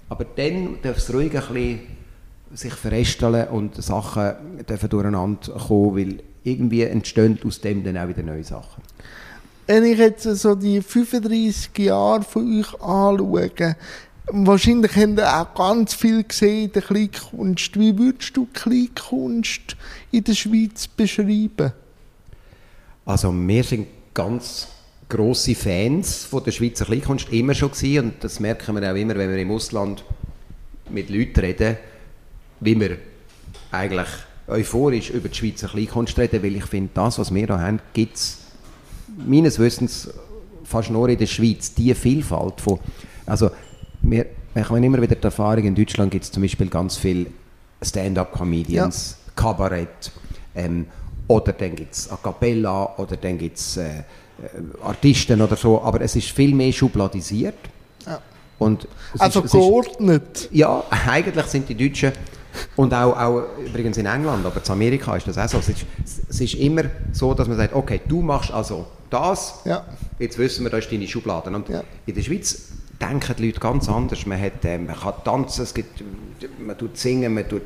Aber 0.09 0.25
dann 0.35 0.77
darf 0.83 0.97
es 0.97 1.11
ruhig 1.11 1.35
ein 1.35 1.41
bisschen 1.53 1.79
sich 2.53 2.73
verästeln 2.73 3.47
und 3.47 3.81
Sachen 3.83 4.33
dürfen 4.69 4.89
durcheinander 4.89 5.51
kommen, 5.67 5.97
weil 5.97 6.19
irgendwie 6.43 6.83
entstehen 6.83 7.39
aus 7.47 7.59
dem 7.61 7.83
dann 7.83 7.97
auch 7.97 8.07
wieder 8.07 8.21
neue 8.21 8.43
Sachen. 8.43 8.83
Wenn 9.65 9.85
ich 9.85 9.97
jetzt 9.97 10.23
so 10.23 10.55
die 10.55 10.81
35 10.81 11.77
Jahre 11.77 12.23
von 12.23 12.59
euch 12.59 12.73
anschaue, 12.81 13.75
wahrscheinlich 14.27 14.95
habt 14.95 15.17
ihr 15.17 15.41
auch 15.41 15.53
ganz 15.53 15.93
viel 15.93 16.23
gesehen 16.23 16.65
in 16.65 16.71
der 16.73 16.81
Kleinkunst. 16.81 17.79
Wie 17.79 17.97
würdest 17.97 18.35
du 18.35 18.47
Kleinkunst 18.51 19.77
in 20.11 20.23
der 20.23 20.33
Schweiz 20.33 20.87
beschreiben? 20.87 21.71
Also 23.05 23.33
wir 23.33 23.63
sind 23.63 23.87
ganz 24.13 24.67
grosse 25.07 25.55
Fans 25.55 26.25
von 26.25 26.43
der 26.43 26.51
Schweizer 26.51 26.85
Kleinkunst 26.85 27.31
immer 27.31 27.53
schon 27.53 27.71
gewesen 27.71 28.05
und 28.05 28.23
das 28.23 28.39
merken 28.39 28.75
wir 28.75 28.91
auch 28.91 28.95
immer, 28.95 29.15
wenn 29.15 29.29
wir 29.29 29.37
im 29.37 29.51
Ausland 29.51 30.03
mit 30.89 31.09
Leuten 31.09 31.39
reden, 31.39 31.77
wie 32.59 32.79
wir 32.79 32.97
eigentlich 33.71 34.07
euphorisch 34.47 35.09
über 35.09 35.29
die 35.29 35.35
Schweizer 35.35 35.67
Kleinkunst 35.67 36.17
reden, 36.17 36.43
weil 36.43 36.55
ich 36.55 36.65
finde, 36.65 36.91
das, 36.93 37.19
was 37.19 37.33
wir 37.33 37.47
da 37.47 37.59
haben, 37.59 37.79
gibt 37.93 38.17
es 38.17 38.42
meines 39.17 39.59
Wissens 39.59 40.09
fast 40.63 40.89
nur 40.89 41.09
in 41.09 41.17
der 41.17 41.27
Schweiz, 41.27 41.73
die 41.73 41.93
Vielfalt 41.93 42.61
von, 42.61 42.79
also 43.25 43.51
wir, 44.01 44.25
ich 44.55 44.69
habe 44.69 44.85
immer 44.85 45.01
wieder 45.01 45.15
die 45.15 45.23
Erfahrung, 45.23 45.63
in 45.63 45.75
Deutschland 45.75 46.11
gibt 46.11 46.25
es 46.25 46.31
zum 46.31 46.43
Beispiel 46.43 46.67
ganz 46.67 46.97
viele 46.97 47.27
Stand-up-Comedians, 47.81 49.17
ja. 49.25 49.33
Kabarett, 49.35 50.11
ähm, 50.55 50.85
oder 51.27 51.53
dann 51.53 51.75
gibt 51.75 51.93
es 51.93 52.11
A 52.11 52.17
Cappella, 52.17 52.95
oder 52.97 53.17
dann 53.17 53.37
gibt 53.37 53.57
es 53.57 53.77
äh, 53.77 53.89
äh, 53.89 54.03
Artisten 54.83 55.41
oder 55.41 55.55
so, 55.55 55.81
aber 55.81 56.01
es 56.01 56.15
ist 56.15 56.29
viel 56.29 56.53
mehr 56.53 56.71
schubladisiert. 56.71 57.55
Ja. 58.05 58.19
Und 58.59 58.87
also 59.17 59.41
ist, 59.41 59.51
geordnet? 59.51 60.45
Ist, 60.45 60.49
ja, 60.51 60.83
eigentlich 60.89 61.45
sind 61.45 61.67
die 61.69 61.75
Deutschen 61.75 62.11
und 62.75 62.93
auch, 62.93 63.17
auch 63.17 63.43
übrigens 63.65 63.97
in 63.97 64.05
England, 64.05 64.45
aber 64.45 64.61
in 64.63 64.71
Amerika 64.71 65.15
ist 65.15 65.27
das 65.27 65.37
auch 65.37 65.47
so. 65.47 65.57
Es 65.57 65.69
ist, 65.69 65.85
es 66.29 66.41
ist 66.41 66.53
immer 66.55 66.83
so, 67.11 67.33
dass 67.33 67.47
man 67.47 67.57
sagt, 67.57 67.73
okay, 67.73 68.01
du 68.07 68.21
machst 68.21 68.51
also 68.51 68.85
das, 69.13 69.61
ja. 69.65 69.85
jetzt 70.19 70.37
wissen 70.37 70.63
wir, 70.63 70.71
da 70.71 70.77
ist 70.77 70.91
deine 70.91 71.07
Schublade. 71.07 71.49
Und 71.49 71.69
ja. 71.69 71.83
in 72.05 72.15
der 72.15 72.21
Schweiz 72.21 72.69
denken 72.99 73.35
die 73.37 73.47
Leute 73.47 73.59
ganz 73.59 73.87
anders. 73.87 74.25
Man, 74.25 74.41
hat, 74.41 74.65
äh, 74.65 74.77
man 74.77 74.95
kann 74.95 75.13
tanzen, 75.23 75.63
es 75.63 75.73
gibt, 75.73 76.03
man 76.59 76.77
tut 76.77 76.97
singen, 76.97 77.33
man 77.33 77.47
tut 77.47 77.61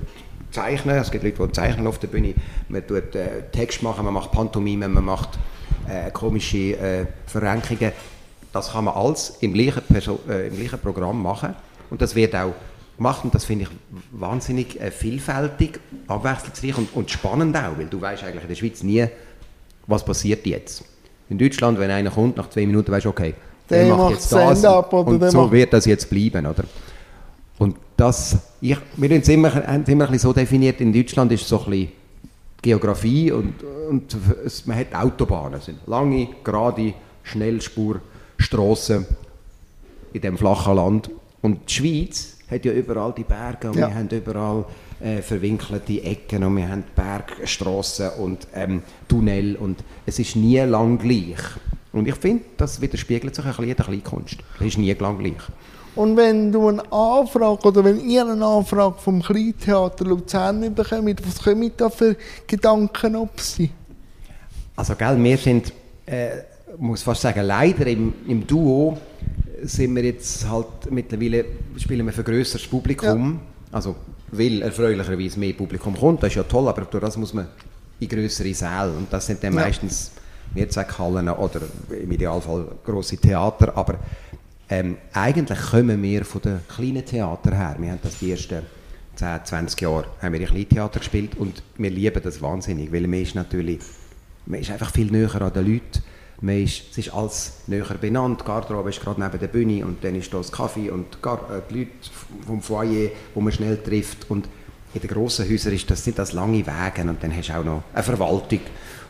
zeichnen, 0.51 0.98
es 0.98 1.12
gibt 1.12 1.24
Leute, 1.24 1.48
die 1.48 1.51
zeichnen 1.54 1.88
auf 1.88 2.00
der 2.00 2.08
Bühne, 2.08 2.34
man 2.70 2.86
tut 2.86 3.16
äh, 3.16 3.44
Text 3.51 3.84
machen, 3.84 4.06
man 4.06 4.13
macht 4.13 4.32
Pantomime, 4.32 4.88
man 4.88 5.06
macht 5.06 5.38
äh, 5.88 6.12
komische 6.12 6.77
äh, 6.77 7.06
Verrenkungen. 7.25 7.92
Das 8.51 8.72
kann 8.72 8.86
man 8.86 8.96
alles 8.96 9.38
im 9.42 9.54
gleichen, 9.54 9.84
Perso 9.88 10.20
äh, 10.27 10.48
im 10.48 10.58
gleichen 10.58 10.80
Programm 10.80 11.22
machen 11.22 11.56
und 11.89 12.01
das 12.01 12.16
wird 12.16 12.36
auch 12.36 12.54
gemacht 12.98 13.24
und 13.24 13.36
das 13.36 13.46
finde 13.46 13.66
ich 13.66 13.70
wahnsinnig 14.12 14.80
äh, 14.82 14.89
vielfältig, 14.89 15.80
abwechslungsreich 16.08 16.77
und, 16.77 16.96
und 16.96 17.12
spannend 17.12 17.56
auch, 17.56 17.77
weil 17.77 17.88
du 17.88 18.01
weißt 18.01 18.24
eigentlich 18.24 18.44
in 18.44 18.50
der 18.50 18.56
Schweiz 18.56 18.84
nie, 18.84 19.08
was 19.86 20.04
passiert 20.04 20.46
jetzt. 20.46 20.84
In 21.29 21.38
Deutschland, 21.38 21.79
wenn 21.79 21.91
einer 21.91 22.10
kommt, 22.10 22.38
nach 22.38 22.50
zwei 22.50 22.65
Minuten 22.65 22.91
weißt 22.91 23.05
du, 23.05 23.10
okay, 23.10 23.34
der, 23.69 23.86
der 23.86 23.96
macht 23.96 24.12
jetzt 24.12 24.31
das 24.31 24.63
und, 24.63 24.93
und 24.93 25.31
so 25.31 25.51
wird 25.51 25.74
das 25.74 25.86
jetzt 25.86 26.10
bleiben, 26.10 26.46
oder? 26.46 26.63
Und 27.57 27.75
das, 27.98 28.38
ich, 28.62 28.77
wir 28.96 29.10
haben 29.10 29.22
es 29.22 29.29
immer, 29.29 29.53
haben 29.53 29.84
immer 29.86 30.05
ein 30.05 30.12
bisschen 30.12 30.29
so 30.29 30.34
definiert, 30.34 30.79
in 30.79 30.93
Deutschland 30.93 31.31
ist 31.31 31.48
so 31.48 31.60
ein 31.65 31.69
bisschen 31.69 31.91
Geografie 32.62 33.31
und, 33.31 33.55
und 33.89 34.15
es, 34.46 34.65
man 34.65 34.77
hat 34.77 34.93
Autobahnen, 34.93 35.60
es 35.60 35.65
sind 35.65 35.79
lange, 35.88 36.29
gerade 36.43 36.93
Schnellspurstraßen 37.24 39.05
in 40.13 40.22
dem 40.22 40.38
flachen 40.38 40.75
Land. 40.75 41.10
Und 41.41 41.69
die 41.69 41.74
Schweiz 41.74 42.38
hat 42.50 42.65
ja 42.65 42.72
überall 42.72 43.13
die 43.15 43.24
Berge 43.24 43.69
und 43.69 43.75
ja. 43.75 43.88
wir 43.88 43.96
haben 43.96 44.10
überall 44.10 44.65
äh, 45.00 45.22
verwinkelte 45.22 46.04
Ecken 46.04 46.44
und 46.44 46.58
wir 46.58 46.70
haben 46.70 46.84
Bergstraßen 46.96 48.12
und 48.20 48.48
ähm, 48.54 48.82
Tunnel 49.08 49.56
und 49.56 49.84
es 50.06 50.20
ist 50.20 50.36
nie 50.36 50.60
lang 50.60 50.98
gleich. 50.98 51.38
Und 51.94 52.08
ich 52.08 52.16
finde, 52.16 52.44
das 52.58 52.82
widerspiegelt 52.82 53.34
sich 53.34 53.46
ein 53.46 53.51
bisschen 53.51 53.70
in 53.70 53.75
der 53.75 53.86
Kleinkunst. 53.86 54.38
Es 54.60 54.66
ist 54.66 54.77
nie 54.77 54.94
lang 54.94 55.18
gleich. 55.18 55.42
Und 55.96 56.16
wenn 56.16 56.51
du 56.51 56.68
eine 56.68 56.92
Anfrage 56.92 57.68
oder 57.68 57.84
wenn 57.84 58.00
ihr 58.08 58.27
eine 58.27 58.46
Anfrage 58.46 58.96
vom 59.00 59.22
Kleintheater 59.22 60.06
Luzern 60.06 60.74
bekommt, 60.75 61.25
was 61.25 61.44
kommen 61.44 61.72
da 61.75 61.89
für 61.89 62.16
Gedanken 62.46 63.16
auf 63.16 63.30
Sie? 63.38 63.72
Also, 64.75 64.94
gell, 64.94 65.24
wir 65.24 65.38
sind, 65.38 65.74
äh, 66.06 66.30
muss 66.77 67.01
fast 67.01 67.22
sagen, 67.22 67.44
leider 67.44 67.88
im, 67.88 68.13
im 68.27 68.46
Duo 68.46 68.96
sind 69.63 69.96
wir 69.96 70.04
jetzt 70.04 70.48
halt 70.48 70.92
mittlerweile, 70.92 71.46
spielen 71.77 72.06
wir 72.06 72.13
für 72.13 72.24
grösseres 72.24 72.68
Publikum. 72.68 73.39
Ja. 73.72 73.75
Also, 73.75 73.96
weil 74.31 74.62
erfreulicherweise 74.62 75.39
mehr 75.39 75.53
Publikum 75.53 75.96
kommt, 75.96 76.24
das 76.24 76.29
ist 76.29 76.36
ja 76.36 76.43
toll, 76.43 76.67
aber 76.67 76.81
durch 76.84 77.03
das 77.03 77.17
muss 77.17 77.34
man 77.34 77.48
in 78.00 78.07
größere 78.07 78.53
Säle 78.53 78.93
und 78.98 79.12
das 79.12 79.25
sind 79.25 79.43
dann 79.43 79.53
ja. 79.53 79.62
meistens 79.62 80.12
Mehrzweckhallen 80.53 81.29
oder 81.29 81.62
im 81.89 82.12
Idealfall 82.12 82.67
grosse 82.84 83.17
Theater, 83.17 83.75
aber 83.75 83.96
ähm, 84.69 84.98
eigentlich 85.13 85.60
kommen 85.72 86.01
wir 86.03 86.25
von 86.25 86.41
den 86.41 86.60
kleinen 86.67 87.05
Theater 87.05 87.55
her. 87.55 87.75
Wir 87.79 87.91
haben 87.91 88.00
das 88.03 88.19
die 88.19 88.31
ersten 88.31 88.63
10, 89.15 89.46
20 89.46 89.81
Jahre 89.81 90.05
haben 90.22 90.34
wir 90.34 90.41
in 90.41 90.48
Kleintheater 90.48 91.00
gespielt 91.00 91.36
und 91.38 91.63
wir 91.77 91.89
lieben 91.89 92.22
das 92.22 92.41
wahnsinnig, 92.41 92.91
weil 92.91 93.07
man 93.07 93.22
ist 93.22 93.36
natürlich 93.36 93.79
man 94.48 94.62
ist 94.62 94.72
einfach 94.72 94.91
viel 94.91 95.12
näher 95.12 95.41
an 95.41 95.53
den 95.53 95.74
Leuten. 95.74 96.03
Man 96.39 96.63
ist, 96.63 96.84
es 96.91 97.00
ist 97.00 97.13
alles 97.13 97.53
näher 97.65 97.86
benannt. 98.00 98.41
Die 98.41 98.46
Garderobe 98.46 98.89
ist 98.91 99.01
gerade 99.01 99.22
neben 99.22 99.39
der 99.39 99.48
Bühne 99.48 99.86
und 99.86 100.03
dann 100.03 100.15
ist 100.15 100.32
da 100.34 100.38
das 100.38 100.51
Kaffee 100.51 100.91
und 100.91 101.15
äh, 101.15 101.62
die 101.70 101.79
Leute 101.79 101.91
vom 102.46 102.62
Foyer, 102.62 103.10
wo 103.34 103.41
man 103.41 103.51
schnell 103.51 103.77
trifft. 103.77 104.29
Und 104.29 104.48
in 104.94 105.01
den 105.01 105.10
grossen 105.10 105.50
Häusern 105.50 105.74
ist 105.74 105.89
das, 105.89 106.03
sind 106.03 106.20
das 106.20 106.34
lange 106.34 106.65
Wege 106.65 107.10
und 107.10 107.22
dann 107.24 107.36
hast 107.36 107.50
du 107.50 107.53
auch 107.53 107.63
noch 107.63 107.84
eine 107.94 108.03
Verwaltung 108.03 108.62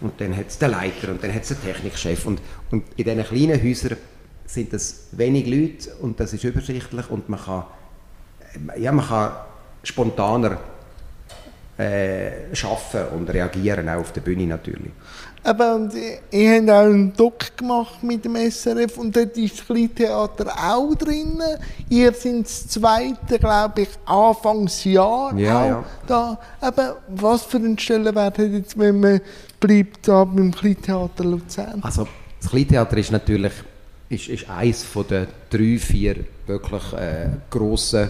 und 0.01 0.19
dann 0.19 0.35
hat 0.35 0.47
es 0.47 0.57
den 0.57 0.71
Leiter 0.71 1.09
und 1.09 1.23
dann 1.23 1.33
hat 1.33 1.43
es 1.43 1.49
den 1.49 1.61
Technikchef. 1.61 2.25
Und, 2.25 2.41
und 2.71 2.83
in 2.95 3.03
diesen 3.03 3.23
kleinen 3.23 3.61
Häusern 3.61 3.97
sind 4.45 4.71
das 4.71 5.07
wenig 5.11 5.47
Leute 5.47 5.95
und 6.01 6.19
das 6.19 6.33
ist 6.33 6.43
übersichtlich 6.43 7.09
und 7.09 7.27
man 7.29 7.39
kann, 7.39 7.63
ja, 8.77 8.91
man 8.91 9.05
kann 9.05 9.33
spontaner 9.83 10.59
äh, 11.77 12.55
schaffen 12.55 13.07
und 13.15 13.29
reagieren, 13.29 13.87
auch 13.89 13.99
auf 13.99 14.13
der 14.13 14.21
Bühne 14.21 14.47
natürlich. 14.47 14.91
Aber 15.43 15.75
und 15.75 15.93
ihr 16.31 16.57
habt 16.57 16.69
auch 16.69 16.83
einen 16.83 17.13
Doc 17.13 17.55
gemacht 17.55 18.03
mit 18.03 18.25
dem 18.25 18.35
SRF 18.35 18.97
und 18.97 19.15
dort 19.15 19.37
ist 19.37 19.59
das 19.59 19.65
Kleintheater 19.65 20.47
auch 20.61 20.93
drin. 20.95 21.41
Ihr 21.89 22.11
seid 22.13 22.43
das 22.43 22.67
zweite, 22.67 23.39
glaube 23.39 23.83
ich, 23.83 23.89
Anfangsjahr 24.05 25.37
ja, 25.37 25.61
auch 25.61 25.67
ja. 25.67 25.85
da. 26.05 26.39
Aber 26.59 26.97
was 27.07 27.43
für 27.43 27.57
einen 27.57 27.77
Stellenwert 27.79 28.37
hat 28.37 28.51
jetzt, 28.51 28.77
wenn 28.77 28.99
man 28.99 29.21
bleibt 29.59 30.07
da 30.07 30.23
beim 30.23 30.51
Kleintheater 30.51 31.23
Luzern? 31.23 31.79
Also 31.81 32.07
das 32.41 32.49
Kleintheater 32.49 32.97
ist 32.97 33.11
natürlich 33.11 33.53
ist, 34.09 34.27
ist 34.27 34.49
eines 34.49 34.85
den 35.09 35.27
drei, 35.49 35.77
vier 35.77 36.15
wirklich 36.45 36.93
äh, 36.93 37.29
grossen 37.49 38.09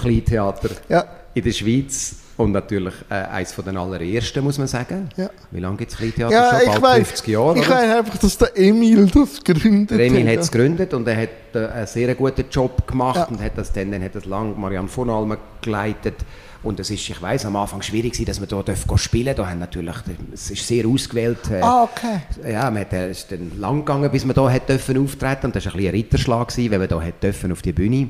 Kleintheater 0.00 0.70
ja. 0.88 1.04
in 1.34 1.44
der 1.44 1.52
Schweiz. 1.52 2.16
Und 2.36 2.50
natürlich 2.50 2.94
äh, 3.10 3.14
eines 3.14 3.52
von 3.52 3.64
den 3.64 3.76
allerersten, 3.76 4.42
muss 4.42 4.58
man 4.58 4.66
sagen. 4.66 5.08
Ja. 5.16 5.30
Wie 5.52 5.60
lange 5.60 5.76
gibt 5.76 5.92
es 5.92 5.96
Kleintheater 5.98 6.32
ja, 6.34 6.58
schon? 6.60 6.80
Bald 6.80 6.82
weiß, 6.82 7.08
50 7.08 7.28
Jahre? 7.28 7.58
Ich 7.58 7.70
weiß 7.70 7.96
einfach, 7.98 8.18
dass 8.18 8.38
der 8.38 8.58
Emil 8.58 9.06
das 9.06 9.44
gegründet 9.44 9.92
hat. 9.92 9.98
Der 10.00 10.06
Emil 10.06 10.28
hat 10.28 10.38
es 10.38 10.50
gegründet 10.50 10.94
und 10.94 11.06
er 11.06 11.16
hat 11.16 11.28
äh, 11.54 11.66
einen 11.66 11.86
sehr 11.86 12.12
guten 12.16 12.44
Job 12.50 12.86
gemacht 12.88 13.16
Ja. 13.16 13.24
und 13.26 13.40
hat 13.40 13.56
das 13.56 13.72
dann, 13.72 13.92
dann 13.92 14.02
hat 14.02 14.16
das 14.16 14.24
lang 14.24 14.58
Marianne 14.58 14.88
von 14.88 15.10
Almen 15.10 15.38
geleitet. 15.62 16.16
Und 16.64 16.80
es 16.80 16.90
ist, 16.90 17.08
ich 17.08 17.20
weiß, 17.20 17.44
am 17.44 17.56
Anfang 17.56 17.82
schwierig 17.82 18.20
dass 18.24 18.40
man 18.40 18.48
da 18.48 18.62
dürfen 18.62 18.98
spielen 18.98 19.26
durfte. 19.26 19.42
Da 19.42 19.50
haben 19.50 19.58
natürlich, 19.60 19.96
es 20.32 20.50
ist 20.50 20.66
sehr 20.66 20.86
ausgewählt. 20.88 21.50
Äh, 21.50 21.60
Ah, 21.60 21.84
okay. 21.84 22.50
ja, 22.50 22.68
man 22.70 22.80
hat, 22.80 22.92
äh, 22.94 23.10
es 23.10 23.18
ist 23.18 23.32
dann 23.32 23.52
lang 23.60 23.80
gegangen, 23.80 24.10
bis 24.10 24.24
man 24.24 24.34
da 24.34 24.50
hat 24.50 24.68
dürfen 24.68 24.98
auftreten 24.98 25.46
und 25.46 25.54
das 25.56 25.66
war 25.66 25.72
ein, 25.74 25.76
bisschen 25.76 25.88
ein 25.90 25.94
Ritterschlag, 25.94 26.48
gewesen, 26.48 26.70
wenn 26.72 26.80
man 26.80 26.88
da 26.88 27.00
dürfen 27.22 27.52
auf 27.52 27.62
die 27.62 27.72
Bühne. 27.72 28.08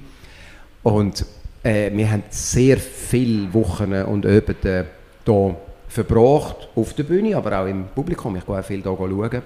Und 0.83 1.27
äh, 1.65 1.91
wir 1.93 2.11
haben 2.11 2.23
sehr 2.31 2.77
viele 2.77 3.53
Wochen 3.53 3.93
und 3.93 4.27
Abende 4.27 4.87
hier 5.25 5.57
verbracht, 5.89 6.69
auf 6.75 6.93
der 6.95 7.05
Bühne, 7.05 7.37
aber 7.37 7.61
auch 7.61 7.67
im 7.67 7.87
Publikum. 7.95 8.37
Ich 8.37 8.45
gehe 8.45 8.59
auch 8.59 8.65
viel 8.65 8.83
hier 8.83 8.97
schauen, 8.97 9.43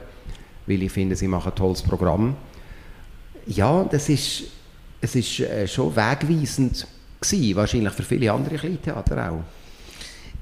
weil 0.66 0.82
ich 0.82 0.92
finde, 0.92 1.14
sie 1.14 1.28
machen 1.28 1.52
ein 1.52 1.54
tolles 1.54 1.82
Programm. 1.82 2.36
Ja, 3.46 3.84
das 3.84 4.08
ist, 4.08 4.44
es 5.00 5.14
ist 5.14 5.40
äh, 5.40 5.66
schon 5.68 5.94
wegweisend 5.94 6.86
gewesen, 7.20 7.56
wahrscheinlich 7.56 7.92
für 7.92 8.02
viele 8.02 8.32
andere 8.32 8.56
Kleintheater 8.56 9.30
auch. 9.30 9.42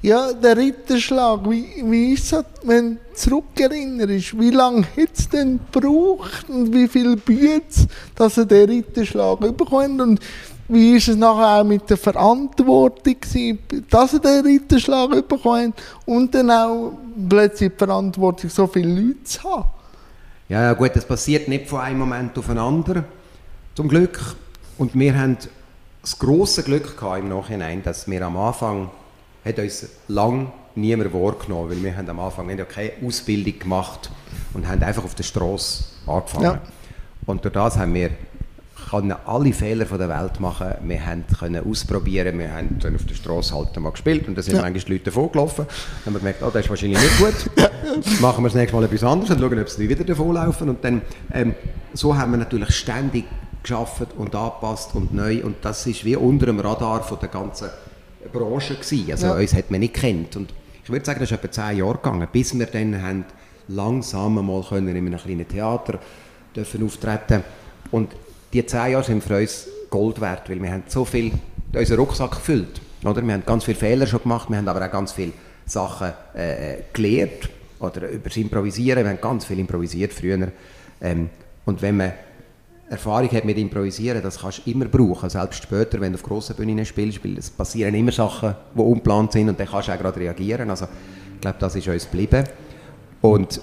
Ja, 0.02 0.32
der 0.32 0.56
Ritterschlag, 0.56 1.48
wie, 1.50 1.82
wie 1.84 2.12
ist 2.12 2.32
das, 2.32 2.44
wenn 2.62 2.94
du 2.94 3.14
zurückerinnerst, 3.14 4.38
wie 4.38 4.50
lange 4.50 4.82
hat 4.82 5.10
es 5.16 5.28
denn 5.28 5.58
gebraucht 5.72 6.48
und 6.48 6.72
wie 6.72 6.86
viel 6.86 7.16
Bütze, 7.16 7.88
dass 8.14 8.36
er 8.36 8.44
den 8.44 8.68
Ritterschlag 8.68 9.40
bekommt 9.56 10.00
und 10.00 10.20
wie 10.68 10.96
ist 10.96 11.08
es 11.08 11.16
nachher 11.16 11.60
auch 11.60 11.64
mit 11.64 11.88
der 11.88 11.96
Verantwortung 11.96 13.16
gewesen, 13.20 13.58
dass 13.88 14.14
er 14.14 14.20
den 14.20 14.46
Ritterschlag 14.46 15.28
bekommt 15.28 15.80
und 16.04 16.34
dann 16.34 16.50
auch 16.50 16.92
plötzlich 17.28 17.72
die 17.72 17.78
Verantwortung, 17.78 18.50
so 18.50 18.66
viele 18.66 19.00
Leute 19.00 19.24
zu 19.24 19.42
haben? 19.44 19.64
Ja, 20.48 20.62
ja, 20.62 20.72
gut, 20.74 20.94
das 20.94 21.04
passiert 21.04 21.48
nicht 21.48 21.68
von 21.68 21.80
einem 21.80 21.98
Moment 21.98 22.38
auf 22.38 22.46
den 22.46 22.58
anderen, 22.58 23.04
zum 23.74 23.88
Glück. 23.88 24.36
Und 24.78 24.94
wir 24.94 25.18
haben 25.18 25.36
das 26.02 26.18
grosse 26.18 26.62
Glück 26.62 26.96
gehabt 26.96 27.18
im 27.18 27.28
Nachhinein, 27.28 27.82
dass 27.82 28.08
wir 28.08 28.22
am 28.22 28.36
Anfang 28.36 28.90
hat 29.44 29.58
uns 29.58 29.88
lang 30.08 30.52
niemand 30.74 31.12
wahrgenommen, 31.12 31.70
weil 31.70 31.82
wir 31.82 31.96
haben 31.96 32.08
am 32.08 32.20
Anfang 32.20 32.46
wir 32.46 32.52
haben 32.52 32.58
ja 32.58 32.64
keine 32.64 32.92
Ausbildung 33.04 33.58
gemacht 33.58 34.10
und 34.54 34.68
haben 34.68 34.82
einfach 34.82 35.04
auf 35.04 35.14
der 35.14 35.24
Straße 35.24 35.84
angefangen. 36.06 36.44
Ja. 36.44 36.60
Und 37.24 37.44
durch 37.44 37.54
das 37.54 37.76
haben 37.76 37.94
wir 37.94 38.10
können 38.90 39.14
alle 39.24 39.52
Fehler 39.52 39.86
von 39.86 39.98
der 39.98 40.08
Welt 40.08 40.38
machen. 40.38 40.68
Wir 40.84 41.04
haben 41.06 41.24
können 41.38 41.64
ausprobieren, 41.68 42.38
wir 42.38 42.52
haben 42.52 42.78
dann 42.80 42.94
auf 42.94 43.04
der 43.04 43.14
Straße 43.14 43.54
halt 43.54 43.76
mal 43.80 43.90
gespielt 43.90 44.28
und 44.28 44.36
da 44.36 44.42
sind 44.42 44.54
Ja. 44.56 44.62
manchmal 44.62 44.84
die 44.84 44.92
Leute 44.92 45.04
davon 45.06 45.32
gelaufen. 45.32 45.66
Dann 45.66 46.06
haben 46.06 46.12
wir 46.14 46.18
gemerkt, 46.20 46.42
oh, 46.42 46.50
das 46.52 46.64
ist 46.64 46.70
wahrscheinlich 46.70 46.98
nicht 47.00 47.18
gut. 47.18 48.20
Machen 48.20 48.44
wir 48.44 48.48
das 48.48 48.54
nächste 48.54 48.76
Mal 48.76 48.84
etwas 48.84 49.02
anderes 49.02 49.30
und 49.30 49.40
schauen, 49.40 49.58
ob 49.60 49.68
sie 49.68 49.88
wieder 49.88 50.04
davonlaufen. 50.04 50.68
Und 50.68 50.84
dann, 50.84 51.02
ähm, 51.32 51.54
so 51.94 52.16
haben 52.16 52.32
wir 52.32 52.38
natürlich 52.38 52.70
ständig 52.74 53.24
geschafft 53.62 54.08
und 54.16 54.34
angepasst 54.34 54.94
und 54.94 55.12
neu 55.12 55.42
und 55.42 55.56
das 55.62 55.86
ist 55.86 56.04
wie 56.04 56.14
unter 56.14 56.46
dem 56.46 56.60
Radar 56.60 57.02
von 57.02 57.18
der 57.18 57.28
ganzen 57.30 57.68
Branche 58.32 58.74
gewesen. 58.74 59.10
Also 59.10 59.26
Ja. 59.28 59.34
uns 59.36 59.54
hat 59.54 59.70
man 59.70 59.80
nicht 59.80 59.94
kennt. 59.94 60.36
Und 60.36 60.52
ich 60.84 60.90
würde 60.90 61.04
sagen, 61.04 61.18
das 61.20 61.30
ist 61.32 61.36
etwa 61.42 61.50
zehn 61.50 61.78
Jahre 61.78 61.94
gegangen, 61.94 62.28
bis 62.30 62.56
wir 62.56 62.66
dann 62.66 63.02
haben 63.02 63.24
langsam 63.68 64.34
mal 64.46 64.62
können 64.68 64.88
in 64.88 64.96
einem 65.08 65.16
kleinen 65.16 65.48
Theater 65.48 65.98
dürfen 66.54 66.84
auftreten 66.84 67.42
und 67.90 68.10
die 68.56 68.66
zehn 68.66 68.92
Jahre 68.92 69.04
sind 69.04 69.22
für 69.22 69.38
uns 69.38 69.68
Gold 69.90 70.20
wert, 70.20 70.48
weil 70.48 70.62
wir 70.62 70.72
haben 70.72 70.84
so 70.86 71.04
viel 71.04 71.32
unseren 71.74 71.98
Rucksack 71.98 72.32
gefüllt. 72.32 72.80
Oder? 73.04 73.22
Wir 73.22 73.34
haben 73.34 73.44
ganz 73.44 73.64
viele 73.64 73.76
Fehler 73.76 74.06
schon 74.06 74.22
gemacht, 74.22 74.48
wir 74.48 74.56
haben 74.56 74.68
aber 74.68 74.84
auch 74.84 74.90
ganz 74.90 75.12
viele 75.12 75.32
Sachen 75.66 76.12
äh, 76.34 76.78
gelernt 76.92 77.50
oder 77.78 78.08
über 78.08 78.28
das 78.28 78.36
Improvisieren. 78.36 79.04
Wir 79.04 79.10
haben 79.10 79.20
ganz 79.20 79.44
viel 79.44 79.58
improvisiert 79.58 80.12
früher. 80.12 80.50
Ähm, 81.00 81.28
und 81.66 81.82
wenn 81.82 81.96
man 81.98 82.12
Erfahrung 82.88 83.30
hat 83.30 83.44
mit 83.44 83.58
Improvisieren, 83.58 84.22
das 84.22 84.40
kannst 84.40 84.62
du 84.64 84.70
immer 84.70 84.86
brauchen, 84.86 85.28
selbst 85.28 85.62
später, 85.62 86.00
wenn 86.00 86.12
du 86.12 86.18
auf 86.18 86.22
grossen 86.22 86.56
Bühnen 86.56 86.84
spielst, 86.84 87.22
weil 87.24 87.36
es 87.36 87.50
passieren 87.50 87.94
immer 87.94 88.12
Sachen, 88.12 88.54
die 88.74 88.80
unplant 88.80 89.32
sind 89.32 89.48
und 89.48 89.58
dann 89.58 89.66
kannst 89.66 89.88
du 89.88 89.92
auch 89.92 89.98
gerade 89.98 90.20
reagieren. 90.20 90.70
Also 90.70 90.86
ich 91.34 91.40
glaube, 91.40 91.58
das 91.58 91.74
ist 91.74 91.88
uns 91.88 92.04
geblieben. 92.04 92.44
Und 93.20 93.60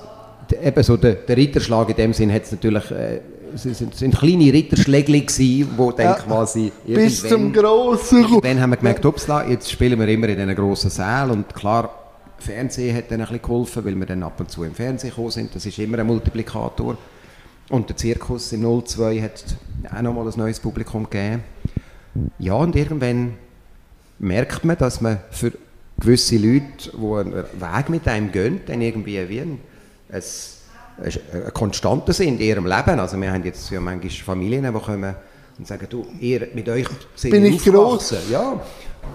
eben 0.61 0.83
so 0.83 0.97
der, 0.97 1.13
der 1.13 1.37
Ritterschlag 1.37 1.89
in 1.89 1.95
dem 1.95 2.13
Sinn 2.13 2.31
hat 2.31 2.43
es 2.43 2.51
natürlich, 2.51 2.91
äh, 2.91 3.21
es 3.53 3.63
sind, 3.63 3.95
sind 3.95 4.15
kleine 4.17 4.51
Ritterschläge 4.51 5.23
wo 5.77 5.91
dann 5.91 6.05
ja, 6.05 6.13
quasi 6.13 6.71
bis 6.85 7.27
zum 7.27 7.53
grossen. 7.53 8.41
Dann 8.41 8.59
haben 8.59 8.71
wir 8.71 8.77
gemerkt, 8.77 9.05
upsla, 9.05 9.47
jetzt 9.47 9.71
spielen 9.71 9.99
wir 9.99 10.07
immer 10.07 10.27
in 10.29 10.37
diesen 10.37 10.55
grossen 10.55 10.89
Sälen 10.89 11.31
und 11.31 11.53
klar, 11.53 12.03
Fernsehen 12.39 12.95
hat 12.95 13.09
dann 13.09 13.21
ein 13.21 13.27
bisschen 13.27 13.41
geholfen, 13.41 13.85
weil 13.85 13.95
wir 13.95 14.05
dann 14.05 14.23
ab 14.23 14.39
und 14.39 14.51
zu 14.51 14.63
im 14.63 14.75
Fernsehen 14.75 15.11
gekommen 15.11 15.31
sind. 15.31 15.55
Das 15.55 15.65
ist 15.65 15.79
immer 15.79 15.99
ein 15.99 16.07
Multiplikator. 16.07 16.97
Und 17.69 17.89
der 17.89 17.95
Zirkus 17.95 18.51
im 18.51 18.61
02 18.85 19.21
hat 19.21 19.43
auch 19.95 20.01
nochmal 20.01 20.27
ein 20.27 20.33
neues 20.37 20.59
Publikum 20.59 21.09
gegeben. 21.09 21.43
Ja, 22.39 22.53
und 22.55 22.75
irgendwann 22.75 23.35
merkt 24.19 24.65
man, 24.65 24.77
dass 24.77 25.01
man 25.01 25.19
für 25.31 25.53
gewisse 25.99 26.37
Leute, 26.37 26.91
die 26.91 26.97
einen 26.97 27.33
Weg 27.33 27.89
mit 27.89 28.07
einem 28.07 28.31
gehen, 28.31 28.61
dann 28.65 28.81
irgendwie 28.81 29.29
wie 29.29 29.41
ein, 29.41 29.59
ein, 30.11 30.23
ein 30.97 31.53
Konstante 31.53 32.13
sind 32.13 32.39
in 32.39 32.47
ihrem 32.47 32.65
Leben. 32.65 32.99
Also 32.99 33.19
wir 33.19 33.31
haben 33.31 33.43
jetzt 33.43 33.69
ja 33.69 33.79
manchmal 33.79 34.11
Familien, 34.11 34.73
die 34.73 34.79
kommen 34.79 35.15
und 35.57 35.67
sagen, 35.67 35.87
du, 35.89 36.05
ihr, 36.19 36.47
mit 36.53 36.67
euch 36.69 36.87
sind 37.15 37.31
Bin 37.31 37.45
ich 37.45 37.63
groß? 37.63 38.15
Ja. 38.31 38.59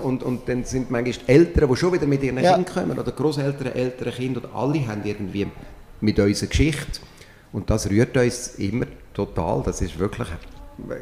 Und, 0.03 0.23
und 0.23 0.49
dann 0.49 0.65
sind 0.65 0.91
manchmal 0.91 1.17
Eltern, 1.27 1.69
die 1.69 1.77
schon 1.77 1.93
wieder 1.93 2.07
mit 2.07 2.23
ihren 2.23 2.43
ja. 2.43 2.55
Kindern 2.55 2.75
kommen, 2.75 2.99
oder 2.99 3.11
Großeltern, 3.11 3.73
ältere 3.73 4.13
Kinder, 4.13 4.41
oder 4.45 4.55
alle 4.55 4.87
haben 4.87 5.03
irgendwie 5.05 5.47
mit 6.01 6.19
unserer 6.19 6.49
Geschichte. 6.49 7.01
Und 7.53 7.71
das 7.71 7.89
rührt 7.89 8.17
uns 8.17 8.55
immer 8.57 8.87
total. 9.15 9.63
Das 9.65 9.81
ist 9.81 9.99
wirklich 9.99 10.29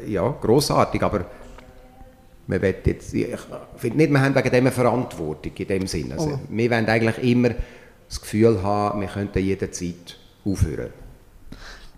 ja, 0.07 0.35
grossartig, 0.41 1.03
aber 1.03 1.25
man 2.47 2.61
jetzt, 2.61 3.13
ich 3.13 3.27
finde 3.75 3.97
nicht, 3.97 4.11
wir 4.11 4.21
haben 4.21 4.33
wegen 4.33 4.49
dem 4.49 4.65
eine 4.65 4.71
Verantwortung 4.71 5.51
in 5.55 5.67
dem 5.67 5.85
Sinne. 5.85 6.13
Also, 6.13 6.29
oh. 6.29 6.39
Wir 6.49 6.71
wollen 6.71 6.87
eigentlich 6.87 7.31
immer 7.31 7.49
das 8.07 8.21
Gefühl 8.21 8.63
haben, 8.63 9.01
wir 9.01 9.07
könnten 9.09 9.39
jederzeit 9.39 10.17
aufhören. 10.51 10.91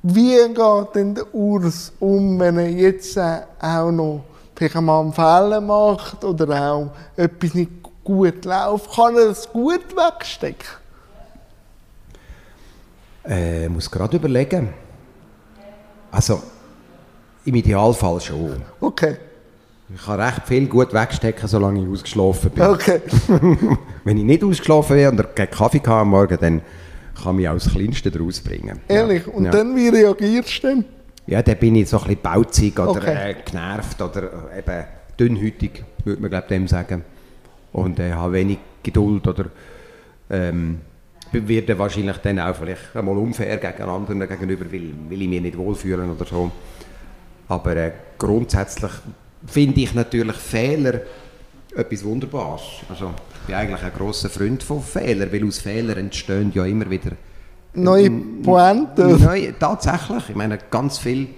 Wie 0.01 0.35
geht 0.35 0.95
denn 0.95 1.15
der 1.15 1.33
Urs 1.33 1.91
um, 1.99 2.39
wenn 2.39 2.57
er 2.57 2.69
jetzt 2.69 3.17
äh, 3.17 3.41
auch 3.59 3.91
noch 3.91 4.23
vielleicht 4.55 4.75
mal 4.75 5.01
einen 5.01 5.13
Fehler 5.13 5.61
macht 5.61 6.23
oder 6.23 6.71
auch 6.71 6.91
etwas 7.17 7.53
nicht 7.53 7.71
gut 8.03 8.45
läuft? 8.45 8.95
Kann 8.95 9.15
er 9.15 9.27
das 9.27 9.51
gut 9.51 9.95
wegstecken? 9.95 10.67
Äh, 13.27 13.65
ich 13.65 13.69
muss 13.69 13.91
gerade 13.91 14.15
überlegen. 14.15 14.73
Also, 16.11 16.41
im 17.45 17.55
Idealfall 17.55 18.21
schon. 18.21 18.61
Okay. 18.79 19.17
Ich 19.93 20.05
kann 20.05 20.21
recht 20.21 20.47
viel 20.47 20.67
gut 20.67 20.93
wegstecken, 20.93 21.47
solange 21.47 21.81
ich 21.81 21.87
ausgeschlafen 21.87 22.51
bin. 22.51 22.63
Okay. 22.63 23.01
Wenn 24.03 24.17
ich 24.17 24.23
nicht 24.23 24.43
ausgeschlafen 24.43 24.95
bin 24.95 25.07
oder 25.07 25.23
keinen 25.25 25.49
Kaffee 25.49 25.81
am 25.85 26.09
Morgen, 26.09 26.37
dann 26.39 26.61
kann 27.23 27.35
mich 27.35 27.47
auch 27.47 27.53
das 27.53 27.69
Kleinste 27.69 28.11
daraus 28.11 28.39
bringen. 28.41 28.79
Ehrlich? 28.87 29.25
Ja. 29.25 29.33
Und 29.33 29.45
ja. 29.45 29.51
dann, 29.51 29.75
wie 29.75 29.89
reagierst 29.89 30.63
du 30.63 30.67
denn? 30.67 30.85
Ja, 31.27 31.41
dann 31.41 31.57
bin 31.57 31.75
ich 31.75 31.89
so 31.89 31.97
ein 31.97 32.03
bisschen 32.03 32.21
bauzig 32.21 32.79
oder 32.79 33.01
okay. 33.01 33.31
äh, 33.31 33.35
genervt 33.45 34.01
oder 34.01 34.23
äh, 34.51 34.59
eben 34.59 34.85
dünnhütig, 35.19 35.83
würde 36.03 36.21
man 36.21 36.29
glaube 36.29 36.47
dem 36.47 36.67
sagen. 36.67 37.03
Und 37.71 37.99
äh, 37.99 38.13
habe 38.13 38.33
wenig 38.33 38.57
Geduld 38.81 39.27
oder 39.27 39.45
ähm, 40.29 40.79
werde 41.31 41.77
wahrscheinlich 41.77 42.17
dann 42.17 42.39
auch 42.39 42.55
vielleicht 42.55 42.95
einmal 42.95 43.17
unfair 43.17 43.57
gegen 43.57 43.89
anderen 43.89 44.27
gegenüber, 44.27 44.65
weil, 44.71 44.91
weil 45.09 45.21
ich 45.21 45.29
mich 45.29 45.41
nicht 45.41 45.57
wohlfühle 45.57 46.03
oder 46.03 46.25
so. 46.25 46.51
Aber 47.47 47.75
äh, 47.75 47.91
grundsätzlich 48.17 48.91
finde 49.45 49.81
ich 49.81 49.93
natürlich 49.93 50.35
Fehler 50.35 51.01
etwas 51.75 52.03
Wunderbares. 52.03 52.61
Also, 52.89 53.11
bin 53.49 53.57
eigentlich 53.57 53.81
ein 53.81 53.93
großer 53.97 54.29
Freund 54.29 54.61
von 54.61 54.81
Fehlern, 54.83 55.31
weil 55.31 55.47
aus 55.47 55.57
Fehlern 55.57 55.97
entstehen 55.97 56.51
ja 56.53 56.65
immer 56.65 56.87
wieder 56.87 57.11
neue 57.73 58.11
Pointen. 58.11 59.23
Neue, 59.23 59.57
tatsächlich. 59.57 60.29
Ich 60.29 60.35
meine, 60.35 60.59
ganz 60.69 60.99
viele 60.99 61.29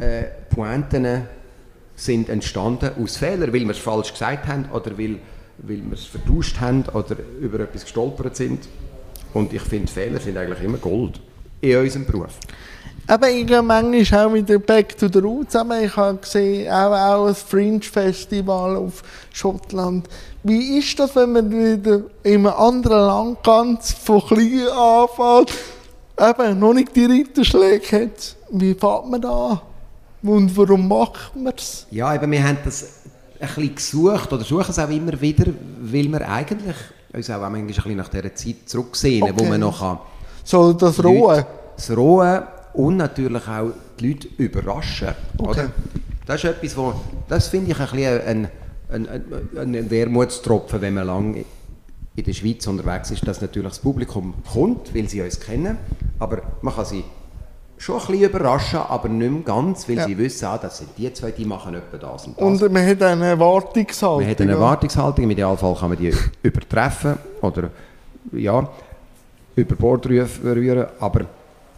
äh, 0.00 0.26
Pointen 0.48 1.22
sind 1.96 2.28
entstanden 2.28 2.90
aus 3.02 3.16
Fehlern, 3.16 3.52
weil 3.52 3.62
wir 3.62 3.70
es 3.70 3.78
falsch 3.78 4.12
gesagt 4.12 4.46
haben 4.46 4.66
oder 4.72 4.96
weil, 4.96 5.18
weil 5.58 5.82
wir 5.82 5.94
es 5.94 6.04
vertauscht 6.04 6.60
haben 6.60 6.84
oder 6.92 7.16
über 7.40 7.60
etwas 7.60 7.82
gestolpert 7.82 8.36
sind. 8.36 8.68
Und 9.32 9.52
ich 9.52 9.62
finde, 9.62 9.90
Fehler 9.90 10.20
sind 10.20 10.36
eigentlich 10.36 10.62
immer 10.62 10.78
Gold 10.78 11.20
in 11.60 11.76
unserem 11.78 12.06
Beruf. 12.06 12.38
Aber 13.06 13.28
ich 13.30 13.46
gehe 13.46 13.60
manchmal 13.60 14.26
auch 14.26 14.30
mit 14.30 14.48
der 14.48 14.58
Back 14.58 14.96
to 14.96 15.08
the 15.12 15.18
Roots 15.18 15.52
zusammen. 15.52 15.84
Ich 15.84 15.94
habe 15.94 16.18
gesehen, 16.18 16.70
auch, 16.72 16.92
auch 16.92 17.26
ein 17.26 17.34
Fringe-Festival 17.34 18.76
auf 18.76 19.02
Schottland. 19.32 20.08
Wie 20.42 20.78
ist 20.78 20.98
das, 20.98 21.14
wenn 21.14 21.32
man 21.32 21.50
wieder 21.50 22.02
in 22.22 22.46
einem 22.46 22.46
anderen 22.46 23.06
Land 23.06 23.42
ganz 23.42 23.92
von 23.92 24.22
klein 24.26 24.68
anfängt, 24.68 25.52
eben 26.18 26.58
noch 26.58 26.72
nicht 26.72 26.96
die 26.96 27.04
Ritterschläge 27.04 28.04
hat? 28.04 28.36
Wie 28.50 28.74
fährt 28.74 29.06
man 29.06 29.20
da 29.20 29.48
an? 29.48 29.60
Und 30.22 30.56
warum 30.56 30.88
macht 30.88 31.36
man 31.36 31.52
es? 31.54 31.86
Ja, 31.90 32.14
eben, 32.14 32.30
wir 32.30 32.42
haben 32.42 32.58
das 32.64 33.02
ein 33.38 33.48
bisschen 33.48 33.74
gesucht 33.74 34.32
oder 34.32 34.44
suchen 34.44 34.70
es 34.70 34.78
auch 34.78 34.88
immer 34.88 35.20
wieder, 35.20 35.52
weil 35.80 36.08
wir 36.08 36.26
eigentlich 36.26 36.76
uns 37.12 37.28
auch 37.28 37.40
manchmal 37.40 37.60
ein 37.60 37.66
bisschen 37.66 37.96
nach 37.96 38.08
dieser 38.08 38.34
Zeit 38.34 38.56
zurücksehen, 38.66 39.22
okay. 39.24 39.34
wo 39.36 39.44
man 39.44 39.60
noch 39.60 39.80
kann 39.80 39.98
so 40.44 40.72
das 40.72 41.02
Rohe? 41.02 41.46
Das 41.76 41.96
Rohe 41.96 42.46
und 42.74 42.96
natürlich 42.96 43.48
auch 43.48 43.70
die 43.98 44.08
Leute 44.08 44.28
überraschen. 44.36 45.14
Okay. 45.38 45.48
Oder? 45.48 45.70
Das 46.26 46.42
ist 46.42 46.50
etwas, 46.50 46.76
wo, 46.76 46.94
das 47.28 47.48
finde 47.48 47.72
ich 47.72 47.78
ein 47.78 47.86
bisschen 47.86 48.26
ein, 48.26 48.48
ein, 48.90 49.08
ein, 49.08 49.74
ein 49.74 49.90
Wermutstropfen, 49.90 50.80
wenn 50.80 50.94
man 50.94 51.06
lange 51.06 51.44
in 52.16 52.24
der 52.24 52.32
Schweiz 52.32 52.66
unterwegs 52.66 53.10
ist, 53.10 53.26
dass 53.26 53.40
natürlich 53.40 53.68
das 53.68 53.78
Publikum 53.80 54.34
kommt, 54.50 54.94
weil 54.94 55.08
sie 55.08 55.20
uns 55.20 55.40
kennen, 55.40 55.76
aber 56.18 56.42
man 56.62 56.74
kann 56.74 56.84
sie 56.84 57.04
schon 57.76 57.96
ein 58.00 58.06
bisschen 58.06 58.30
überraschen, 58.30 58.78
aber 58.80 59.08
nicht 59.08 59.30
mehr 59.30 59.42
ganz, 59.42 59.88
weil 59.88 59.96
ja. 59.96 60.06
sie 60.06 60.16
wissen, 60.16 60.46
ah, 60.46 60.58
das 60.58 60.78
sind 60.78 60.90
die 60.96 61.12
zwei, 61.12 61.32
die 61.32 61.44
machen 61.44 61.74
etwa 61.74 61.98
das 61.98 62.26
und 62.26 62.38
das. 62.38 62.62
Und 62.62 62.72
man 62.72 62.86
hat 62.86 63.02
eine 63.02 63.26
Erwartungshaltung. 63.26 64.20
Man 64.22 64.30
hat 64.30 64.40
eine 64.40 64.52
Erwartungshaltung, 64.52 65.24
im 65.24 65.30
Idealfall 65.32 65.74
kann 65.74 65.88
man 65.90 65.98
die 65.98 66.12
übertreffen 66.42 67.16
oder 67.42 67.70
ja, 68.32 68.68
über 69.56 69.74
Bord 69.74 70.06
rühren, 70.06 70.86
aber 71.00 71.26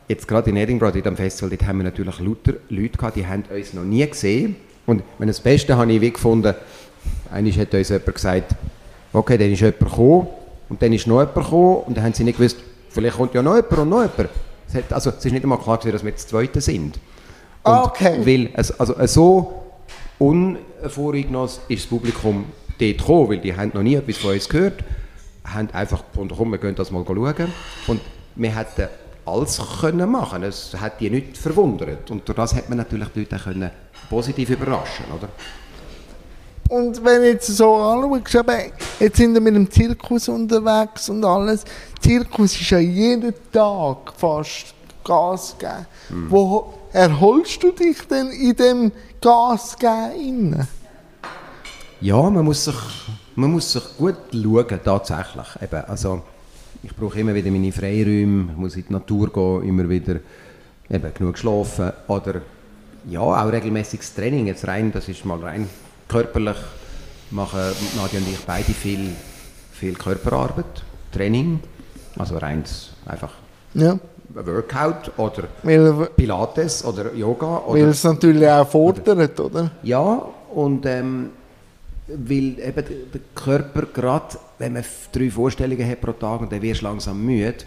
jetzt 0.08 0.28
gerade 0.28 0.50
in 0.50 0.56
Edinburgh, 0.56 0.96
in 0.96 1.02
diesem 1.02 1.16
Festival, 1.16 1.50
dort 1.50 1.66
haben 1.66 1.78
wir 1.78 1.84
natürlich 1.84 2.20
lauter 2.20 2.54
Leute 2.68 2.98
gehabt, 2.98 3.16
die 3.16 3.26
haben 3.26 3.44
uns 3.50 3.72
noch 3.72 3.84
nie 3.84 4.06
gesehen 4.06 4.56
und 4.86 5.02
wenn 5.18 5.28
das 5.28 5.40
Beste 5.40 5.76
habe 5.76 5.92
ich 5.92 6.00
wie 6.00 6.12
gefunden, 6.12 6.54
eigentlich 7.32 7.58
hat 7.58 7.74
uns 7.74 7.88
jemand 7.88 8.14
gesagt, 8.14 8.54
okay, 9.12 9.36
dann 9.36 9.52
ist 9.52 9.60
jemand 9.60 9.80
gekommen 9.80 10.28
und 10.68 10.82
dann 10.82 10.92
ist 10.92 11.06
noch 11.06 11.20
jemand 11.20 11.34
gekommen 11.34 11.76
und 11.86 11.96
dann 11.96 12.04
haben 12.04 12.14
sie 12.14 12.24
nicht 12.24 12.38
gewusst, 12.38 12.58
vielleicht 12.90 13.16
kommt 13.16 13.34
ja 13.34 13.42
noch 13.42 13.56
jemand 13.56 13.78
und 13.78 13.88
noch 13.88 14.02
jemand. 14.02 14.30
Es, 14.68 14.74
hat, 14.74 14.92
also, 14.92 15.10
es 15.10 15.24
ist 15.24 15.32
nicht 15.32 15.42
einmal 15.42 15.58
klar, 15.58 15.78
dass 15.78 16.04
wir 16.04 16.12
das 16.12 16.26
Zweite 16.26 16.60
sind. 16.60 16.98
Und 17.62 17.72
okay. 17.72 18.18
Weil 18.24 18.50
es, 18.54 18.78
also, 18.78 18.94
so 19.06 19.62
unvoreingenommen 20.18 21.50
ist 21.68 21.84
das 21.84 21.86
Publikum 21.86 22.46
dort 22.78 22.98
gekommen, 22.98 23.28
weil 23.30 23.38
die 23.38 23.54
haben 23.54 23.70
noch 23.74 23.82
nie 23.82 23.94
etwas 23.94 24.16
von 24.16 24.32
uns 24.32 24.48
gehört, 24.48 24.82
haben 25.44 25.68
einfach 25.72 26.04
gefunden, 26.10 26.34
komm, 26.36 26.50
wir 26.50 26.58
gehen 26.58 26.74
das 26.74 26.90
mal 26.90 27.04
schauen. 27.06 27.52
Und 27.86 28.00
wir 28.34 28.56
hätten 28.56 28.88
alles 29.26 29.60
können 29.80 30.10
machen 30.10 30.42
Es 30.44 30.72
hat 30.78 31.00
die 31.00 31.10
nicht 31.10 31.36
verwundert. 31.36 32.10
Und 32.10 32.26
durch 32.28 32.36
das 32.36 32.54
hat 32.54 32.68
man 32.68 32.78
natürlich 32.78 33.08
die 33.08 33.20
Leute 33.20 33.38
können 33.38 33.70
positiv 34.08 34.50
überraschen 34.50 35.06
oder? 35.16 35.28
Und 36.68 37.04
wenn 37.04 37.22
du 37.22 37.28
jetzt 37.28 37.46
so 37.46 37.74
anschaust, 37.74 38.72
jetzt 38.98 39.16
sind 39.16 39.34
wir 39.34 39.40
mit 39.40 39.54
dem 39.54 39.70
Zirkus 39.70 40.28
unterwegs 40.28 41.08
und 41.08 41.24
alles. 41.24 41.64
Zirkus 42.00 42.60
ist 42.60 42.70
ja 42.70 42.78
jeden 42.78 43.34
Tag 43.52 44.12
fast 44.16 44.74
Gas 45.04 45.54
geben. 45.58 45.86
Mhm. 46.08 46.30
Wo 46.30 46.74
erholst 46.92 47.62
du 47.62 47.70
dich 47.70 48.00
denn 48.08 48.30
in 48.30 48.56
dem 48.56 48.92
Gas 49.20 49.76
geben? 49.78 50.66
Ja, 52.00 52.28
man 52.28 52.44
muss 52.44 52.64
sich, 52.64 52.74
man 53.36 53.52
muss 53.52 53.72
sich 53.72 53.84
gut 53.96 54.16
schauen, 54.32 54.80
tatsächlich. 54.84 55.46
Eben, 55.62 55.84
also, 55.86 56.22
ich 56.86 56.94
brauche 56.94 57.18
immer 57.18 57.34
wieder 57.34 57.50
meine 57.50 57.72
Freiräume, 57.72 58.52
ich 58.52 58.56
muss 58.56 58.76
in 58.76 58.84
die 58.88 58.92
Natur 58.92 59.32
gehen, 59.32 59.68
immer 59.68 59.88
wieder 59.88 60.20
eben, 60.88 61.14
genug 61.14 61.36
schlafen 61.36 61.92
oder 62.06 62.42
ja, 63.08 63.20
auch 63.20 63.52
regelmäßiges 63.52 64.14
Training. 64.14 64.46
Jetzt 64.46 64.66
rein, 64.68 64.92
das 64.92 65.08
ist 65.08 65.24
mal 65.24 65.38
rein 65.40 65.68
körperlich 66.08 66.56
machen 67.32 67.58
Nadja 67.96 68.20
und 68.20 68.28
ich 68.28 68.38
beide 68.46 68.72
viel, 68.72 69.10
viel 69.72 69.94
Körperarbeit, 69.94 70.84
Training, 71.12 71.58
also 72.16 72.38
rein 72.38 72.62
einfach 73.04 73.32
ja. 73.74 73.98
Workout 74.32 75.10
oder 75.16 75.44
Weil, 75.64 76.08
Pilates 76.16 76.84
oder 76.84 77.12
Yoga. 77.14 77.62
weil 77.66 77.82
Oder, 77.82 77.90
es 77.90 78.04
natürlich 78.04 78.46
auch 78.48 78.68
fordert, 78.68 79.40
oder? 79.40 79.70
ja, 79.82 80.22
und 80.54 80.86
ähm, 80.86 81.30
weil 82.08 82.58
eben 82.60 82.84
der 83.12 83.20
Körper 83.34 83.82
gerade, 83.92 84.38
wenn 84.58 84.74
man 84.74 84.84
drei 85.12 85.30
Vorstellungen 85.30 85.88
hat 85.88 86.00
pro 86.00 86.12
Tag 86.12 86.40
und 86.40 86.52
dann 86.52 86.62
wirst 86.62 86.82
du 86.82 86.86
langsam 86.86 87.24
müde, 87.24 87.64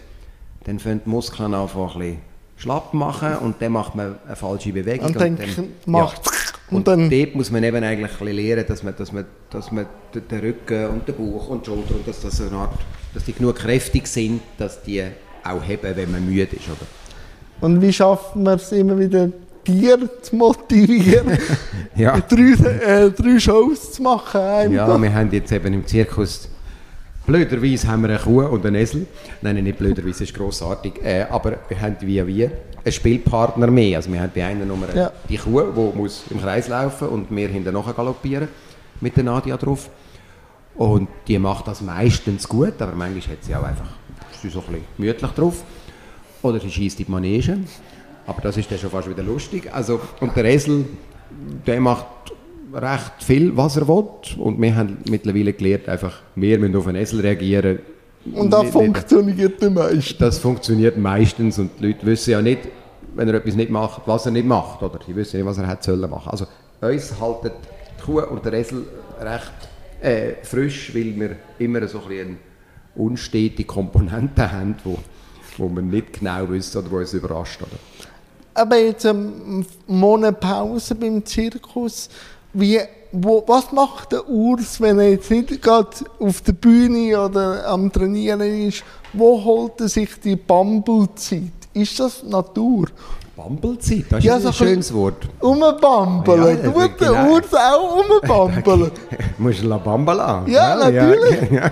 dann 0.63 0.80
fangen 0.80 1.02
die 1.06 1.10
Muskeln 1.10 1.54
einfach 1.54 1.95
ein 1.95 1.99
bisschen 1.99 2.17
schlapp 2.58 2.93
machen 2.93 3.36
und 3.38 3.62
dann 3.62 3.71
macht 3.71 3.95
man 3.95 4.15
eine 4.25 4.36
falsche 4.36 4.71
Bewegung. 4.71 5.08
Und 5.08 5.19
dann 5.19 5.38
macht 5.86 6.21
und, 6.69 6.78
und 6.78 6.88
dann 6.88 7.10
dort 7.10 7.36
muss 7.36 7.52
man 7.52 7.63
eben 7.63 7.84
eigentlich 7.84 8.12
ein 8.12 8.17
bisschen 8.19 8.36
lernen, 8.36 8.65
dass 8.67 8.84
man, 8.84 8.95
dass 8.95 9.12
man, 9.12 9.25
dass 9.49 9.71
man 9.71 9.86
den 10.13 10.39
Rücken 10.39 10.88
und 10.88 11.08
den 11.08 11.15
Bauch 11.15 11.49
und 11.49 11.65
die 11.65 11.69
Schulter 11.69 11.95
und 11.95 12.08
dass, 12.08 12.21
das 12.21 12.41
eine 12.41 12.52
Art, 12.52 12.80
dass 13.13 13.25
die 13.25 13.34
genug 13.34 13.56
kräftig 13.56 14.08
sind, 14.08 14.41
dass 14.58 14.84
die 14.84 15.04
auch 15.43 15.63
heben, 15.63 15.95
wenn 15.95 16.12
man 16.12 16.25
müde 16.25 16.56
ist. 16.56 16.67
Oder? 16.67 16.88
Und 17.62 17.82
wie 17.82 17.91
schafft 17.91 18.36
man 18.36 18.56
es 18.56 18.71
immer 18.71 18.97
wieder, 18.97 19.30
Tiere 19.70 20.10
zu 20.22 20.36
motivieren, 20.36 21.38
Ja. 21.96 22.20
drei, 22.20 22.52
äh, 22.86 23.12
drei 23.12 23.40
Shows 23.40 23.94
zu 23.94 24.04
machen? 24.04 24.40
einem 24.42 24.74
Ja, 24.74 24.98
wir 25.02 25.14
haben 25.14 25.32
jetzt 25.32 25.52
eben 25.52 25.74
im 25.74 25.86
Zirkus 25.86 26.48
blöderweise 27.28 27.88
haben 27.88 28.02
wir 28.04 28.10
eine 28.10 28.18
Kuh 28.20 28.42
und 28.42 28.66
einen 28.66 28.76
Esel. 28.78 29.06
Nein, 29.42 29.64
nicht 29.64 29.78
blöderweise, 29.78 30.24
ist 30.24 30.34
grossartig. 30.34 30.94
Äh, 31.04 31.26
aber 31.30 31.58
wir 31.68 31.80
haben 31.80 31.96
wie 32.02 32.26
wie 32.26 32.46
einen 32.46 32.92
Spielpartner 32.92 33.68
mehr. 33.68 33.98
Also 33.98 34.12
wir 34.12 34.22
haben 34.22 34.32
bei 34.34 34.46
einer 34.46 34.66
Nummer 34.66 34.88
Ja. 34.96 35.12
die 35.30 35.38
Kuh, 35.38 35.62
die 35.62 35.98
muss 35.98 36.24
im 36.32 36.42
Kreis 36.42 36.68
laufen 36.70 37.08
und 37.10 37.30
wir 37.30 37.48
hinterher 37.50 37.94
galoppieren 37.94 38.48
mit 39.02 39.16
der 39.16 39.24
Nadia 39.26 39.58
drauf. 39.58 39.90
Und 40.76 41.08
die 41.28 41.38
macht 41.38 41.68
das 41.68 41.82
meistens 41.82 42.48
gut, 42.48 42.82
aber 42.82 42.94
manchmal 42.96 43.36
hat 43.36 43.44
sie 43.44 43.54
auch 43.56 43.64
einfach 43.64 43.86
ist 44.32 44.42
sie 44.44 44.50
so 44.50 44.60
ein 44.62 44.66
bisschen 44.68 44.84
gemütlich 44.98 45.32
drauf. 45.32 45.64
Oder 46.42 46.60
sie 46.62 46.72
schießt 46.72 47.00
in 47.02 47.06
die 47.06 47.12
Manege. 47.12 47.58
Aber 48.30 48.42
das 48.42 48.58
ist 48.58 48.70
dann 48.72 48.78
schon 48.78 48.89
fast 48.92 49.10
wieder 49.10 49.24
lustig. 49.24 49.70
Also, 49.74 50.00
und 50.22 50.36
der 50.36 50.46
Esel, 50.46 50.86
der 51.65 51.82
macht 51.82 52.06
recht 52.74 53.12
viel, 53.24 53.58
was 53.58 53.76
er 53.78 53.88
will. 53.88 54.04
Und 54.38 54.62
wir 54.62 54.76
haben 54.76 54.98
mittlerweile 55.10 55.54
gelernt, 55.54 55.89
einfach, 55.89 56.22
wir 56.36 56.60
müssen 56.60 56.76
auf 56.76 56.88
einen 56.88 56.98
Esel 57.02 57.22
reagieren. 57.22 57.80
Und 58.34 58.52
das 58.52 58.63
Nicht- 58.63 58.76
nicht- 58.76 58.86
funktioniert 58.86 59.63
am 59.63 59.74
meisten. 59.74 60.18
das 60.20 60.38
funktioniert 60.38 60.98
meistens 60.98 61.58
und 61.58 61.72
die 61.80 61.88
Leute 61.88 62.06
wissen 62.06 62.32
ja 62.32 62.42
nicht, 62.42 62.68
wenn 63.15 63.28
er 63.28 63.36
etwas 63.36 63.56
nicht 63.56 63.72
macht, 63.72 64.02
was 64.06 64.26
er 64.28 64.32
nicht 64.32 64.46
macht. 64.46 64.84
Oder? 64.84 65.00
Die 65.08 65.15
wissen 65.15 65.38
nicht, 65.38 65.46
was 65.48 65.58
er 65.58 65.68
hätte 65.68 65.84
sollen 65.86 66.10
machen. 66.10 66.30
Also 66.30 66.46
uns 66.82 67.20
halten 67.20 67.50
die 67.98 68.04
Kuh 68.04 68.22
und 68.22 68.46
der 68.46 68.54
Esel 68.54 68.84
recht 69.20 69.52
äh, 70.02 70.34
frisch, 70.44 70.94
weil 70.94 71.20
wir 71.20 71.36
immer 71.58 71.88
so 71.88 72.00
ein 72.02 72.08
bisschen 72.08 72.28
eine 72.28 72.38
unstetige 72.96 73.63
Komponente 73.65 74.52
haben, 74.52 74.76
wo, 74.84 74.98
wo 75.58 75.70
wir 75.70 75.82
nicht 75.82 76.20
genau 76.20 76.50
wissen 76.50 76.78
oder 76.78 76.92
wo 76.92 76.98
uns 76.98 77.13
überrascht. 77.13 77.62
Oder? 77.62 77.72
Aber 78.54 78.78
jetzt 78.78 79.06
ähm, 79.06 79.66
Monat 79.88 80.40
Pause 80.40 80.96
beim 80.96 81.26
Zirkus. 81.26 82.10
Wie, 82.54 82.80
wo, 83.12 83.44
was 83.48 83.72
macht 83.72 84.12
der 84.12 84.28
Urs, 84.28 84.82
wenn 84.82 85.00
er 85.00 85.12
jetzt 85.12 85.30
nicht 85.32 85.62
gerade 85.62 85.90
auf 86.20 86.42
der 86.42 86.54
Bühne 86.54 87.20
oder 87.20 87.68
am 87.68 87.92
Trainieren 87.92 88.42
ist? 88.42 88.84
Wo 89.14 89.44
holt 89.44 89.80
er 89.82 89.90
sich 89.90 90.20
die 90.20 90.36
Bambelzeit? 90.36 91.42
Ist 91.74 92.00
das 92.00 92.24
Natur? 92.24 92.88
Bumblezeit, 93.36 94.06
das 94.10 94.20
ist 94.20 94.26
Ja, 94.26 94.36
ein 94.36 94.42
so 94.42 94.52
schönes 94.52 94.94
Wort. 94.94 95.28
Umbambeln. 95.40 96.44
Ja, 96.44 96.56
das 96.56 96.74
Tut 96.74 97.00
der 97.00 97.08
genau. 97.08 97.32
Urs 97.32 97.54
auch 97.54 98.04
umbambeln? 98.22 98.92
Musst 99.38 99.62
du 99.64 99.68
La 99.68 99.78
Bambala? 99.78 100.44
Ja, 100.48 100.76
natürlich. 100.76 101.50
Ja. 101.52 101.72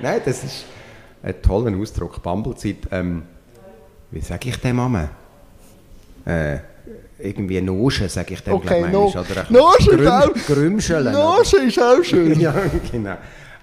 Nein, 0.00 0.20
das 0.24 0.42
ist 0.42 0.64
ein 1.22 1.34
toller 1.42 1.76
Ausdruck. 1.76 2.22
Bumblezeit, 2.22 2.78
ähm, 2.90 3.24
wie 4.10 4.20
sage 4.20 4.48
ich 4.48 4.56
dem 4.56 4.76
Mama? 4.76 5.10
Äh, 6.24 6.58
irgendwie 7.18 7.60
Noschen, 7.60 8.08
sage 8.08 8.34
ich 8.34 8.42
dem 8.42 8.54
Okay, 8.54 8.88
no 8.90 9.04
manchmal, 9.04 9.24
oder? 9.24 9.46
Noschen 9.50 9.98
ist 9.98 10.08
auch... 10.08 10.34
Grümscheln. 10.46 11.12
Noschen 11.12 11.68
ist 11.68 11.80
auch 11.80 12.02
schön. 12.02 12.38
ja, 12.40 12.54
genau. 12.90 13.16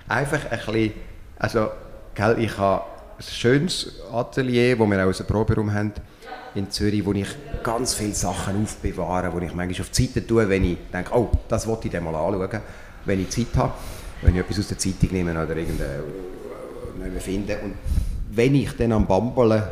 Einfach 0.08 0.40
ein 0.50 0.60
bisschen, 0.60 0.94
also, 1.38 1.70
gell, 2.16 2.38
ich 2.40 2.58
habe 2.58 2.84
ein 3.18 3.24
schönes 3.24 4.02
Atelier, 4.12 4.80
wo 4.80 4.86
wir 4.86 4.98
auch 5.06 5.14
einen 5.14 5.28
Proberaum 5.28 5.74
haben 5.74 5.94
in 6.56 6.70
Zürich, 6.72 7.06
wo 7.06 7.12
ich 7.14 7.28
ganz 7.64 7.94
viele 7.94 8.14
Sachen 8.14 8.64
aufbewahre, 8.64 9.32
wo 9.34 9.40
ich 9.40 9.54
manchmal 9.54 9.82
auf 9.82 9.90
die 9.90 10.06
Seite 10.06 10.26
tue, 10.26 10.48
wenn 10.48 10.64
ich 10.64 10.78
denke, 10.92 11.12
oh, 11.14 11.30
das 11.48 11.68
wollte 11.68 11.88
ich 11.88 11.94
dann 11.94 12.04
mal 12.06 12.16
anschauen, 12.16 12.62
wenn 13.06 13.22
ich 13.22 13.30
Zeit 13.30 13.48
habe, 13.56 13.74
wenn 14.22 14.36
ich 14.36 14.42
etwas 14.42 14.60
aus 14.60 14.68
der 14.70 14.78
Zeitung 14.78 15.10
nehme 15.12 15.32
oder 15.32 15.56
irgendeine 15.56 16.02
finde. 17.20 17.58
Und 17.60 17.76
wenn 18.32 18.56
ich 18.56 18.72
dann 18.78 18.94
am 18.94 19.06
Bambeln 19.06 19.64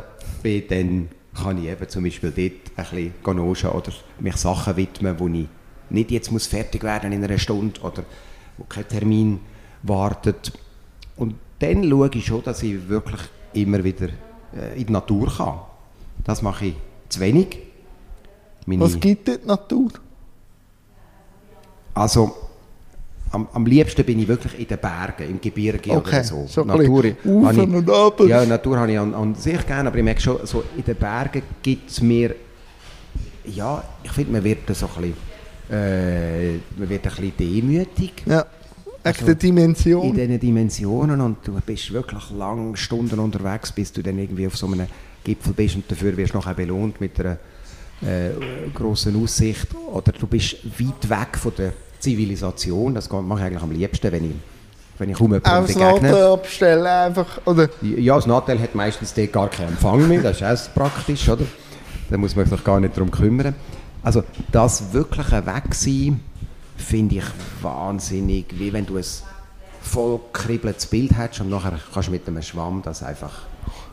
bin, 0.42 0.68
dann 0.68 1.08
kann 1.42 1.58
ich 1.58 1.64
eben 1.70 1.88
zum 1.88 2.04
Beispiel 2.04 2.30
dort 2.30 2.78
ein 2.78 2.90
bisschen 2.96 3.14
ganoschen 3.22 3.70
oder 3.70 3.92
mich 4.20 4.36
Sachen 4.36 4.76
widmen, 4.76 5.18
wo 5.18 5.28
ich 5.28 5.46
nicht 5.90 6.10
jetzt 6.10 6.30
muss 6.30 6.46
fertig 6.46 6.82
werden 6.82 7.12
in 7.12 7.24
einer 7.24 7.38
Stunde 7.38 7.80
oder 7.80 8.02
wo 8.56 8.64
kein 8.64 8.86
Termin 8.88 9.40
wartet. 9.82 10.52
Und 11.16 11.34
dann 11.60 11.88
schaue 11.88 12.10
ich 12.14 12.26
schon, 12.26 12.42
dass 12.42 12.62
ich 12.62 12.88
wirklich 12.88 13.20
immer 13.54 13.82
wieder 13.82 14.08
äh, 14.54 14.78
in 14.80 14.86
die 14.86 14.92
Natur 14.92 15.32
kann. 15.34 15.58
Das 16.24 16.42
mache 16.42 16.66
ich 16.66 16.74
zu 17.08 17.20
wenig. 17.20 17.58
Meine- 18.66 18.82
Was 18.82 18.98
gibt 19.00 19.28
die 19.28 19.38
Natur? 19.46 19.90
also 21.94 22.32
am, 23.32 23.48
am 23.52 23.66
liebsten 23.66 24.04
bin 24.04 24.18
ich 24.20 24.28
wirklich 24.28 24.58
in 24.58 24.66
den 24.66 24.78
Bergen, 24.78 25.28
im 25.28 25.40
Gebirge 25.40 25.90
Okay, 25.90 26.08
oder 26.16 26.24
so. 26.24 26.46
so 26.48 26.64
Natur, 26.64 27.04
Auf 27.24 27.58
und 27.58 27.90
ab. 27.90 28.20
Ja, 28.26 28.44
Natur 28.44 28.78
habe 28.78 28.92
ich 28.92 28.98
an, 28.98 29.14
an 29.14 29.34
sich 29.34 29.66
gerne, 29.66 29.88
aber 29.88 29.98
ich 29.98 30.04
merke 30.04 30.20
schon, 30.20 30.38
so 30.44 30.64
in 30.76 30.84
den 30.84 30.96
Bergen 30.96 31.42
gibt 31.62 31.90
es 31.90 32.00
mir, 32.00 32.34
ja, 33.44 33.82
ich 34.02 34.12
finde, 34.12 34.32
man 34.32 34.44
wird 34.44 34.60
so 34.74 34.86
ein 34.96 35.02
bisschen, 35.02 35.76
äh, 35.76 36.52
man 36.76 36.88
wird 36.88 37.06
ein 37.06 37.10
bisschen 37.14 37.32
demütig 37.38 38.12
Ja, 38.26 38.44
Also, 39.02 39.26
in 39.26 39.38
Dimension. 39.38 40.14
diesen 40.14 40.40
Dimensionen 40.40 41.20
und 41.20 41.38
du 41.46 41.52
bist 41.64 41.92
wirklich 41.92 42.30
lange 42.36 42.76
Stunden 42.76 43.18
unterwegs, 43.18 43.72
bis 43.72 43.92
du 43.92 44.02
dann 44.02 44.18
irgendwie 44.18 44.46
auf 44.46 44.56
so 44.56 44.66
einem 44.66 44.86
Gipfel 45.24 45.52
bist 45.52 45.76
und 45.76 45.90
dafür 45.90 46.16
wirst 46.16 46.34
du 46.34 46.38
auch 46.38 46.52
belohnt 46.54 47.00
mit 47.00 47.18
einer 47.20 47.38
äh, 48.02 48.30
grossen 48.74 49.22
Aussicht 49.22 49.66
oder 49.92 50.12
du 50.12 50.26
bist 50.26 50.56
weit 50.78 51.08
weg 51.10 51.36
von 51.38 51.52
der 51.58 51.72
Zivilisation, 51.98 52.94
das 52.94 53.10
mache 53.10 53.40
ich 53.40 53.46
eigentlich 53.46 53.62
am 53.62 53.70
liebsten, 53.70 54.12
wenn 54.12 54.24
ich, 54.24 54.36
wenn 54.98 55.10
ich 55.10 55.16
kaum 55.16 55.32
jemandem 55.32 55.52
Aufs 55.52 55.74
begegne. 55.74 56.10
Laden 56.10 56.32
abstellen 56.32 56.86
einfach. 56.86 57.40
Oder 57.44 57.68
Ja, 57.82 58.16
das 58.16 58.26
Nattel 58.26 58.60
hat 58.60 58.74
meistens 58.74 59.14
dort 59.14 59.32
gar 59.32 59.48
keinen 59.48 59.68
Empfang 59.68 60.06
mehr, 60.08 60.22
das 60.22 60.40
ist 60.40 60.70
auch 60.70 60.74
praktisch, 60.74 61.28
oder? 61.28 61.44
Da 62.10 62.16
muss 62.16 62.34
man 62.34 62.46
sich 62.46 62.64
gar 62.64 62.80
nicht 62.80 62.96
darum 62.96 63.10
kümmern. 63.10 63.54
Also 64.02 64.22
das 64.52 64.92
wirkliche 64.92 65.44
Wegsein 65.44 66.20
finde 66.76 67.16
ich 67.16 67.24
wahnsinnig, 67.60 68.46
wie 68.58 68.72
wenn 68.72 68.86
du 68.86 68.96
ein 68.96 69.04
voll 69.82 70.20
kribbeltes 70.32 70.86
Bild 70.86 71.16
hast 71.16 71.40
und 71.40 71.50
nachher 71.50 71.78
kannst 71.92 72.08
du 72.08 72.12
mit 72.12 72.26
einem 72.26 72.42
Schwamm 72.42 72.82
das 72.82 73.02
einfach 73.02 73.32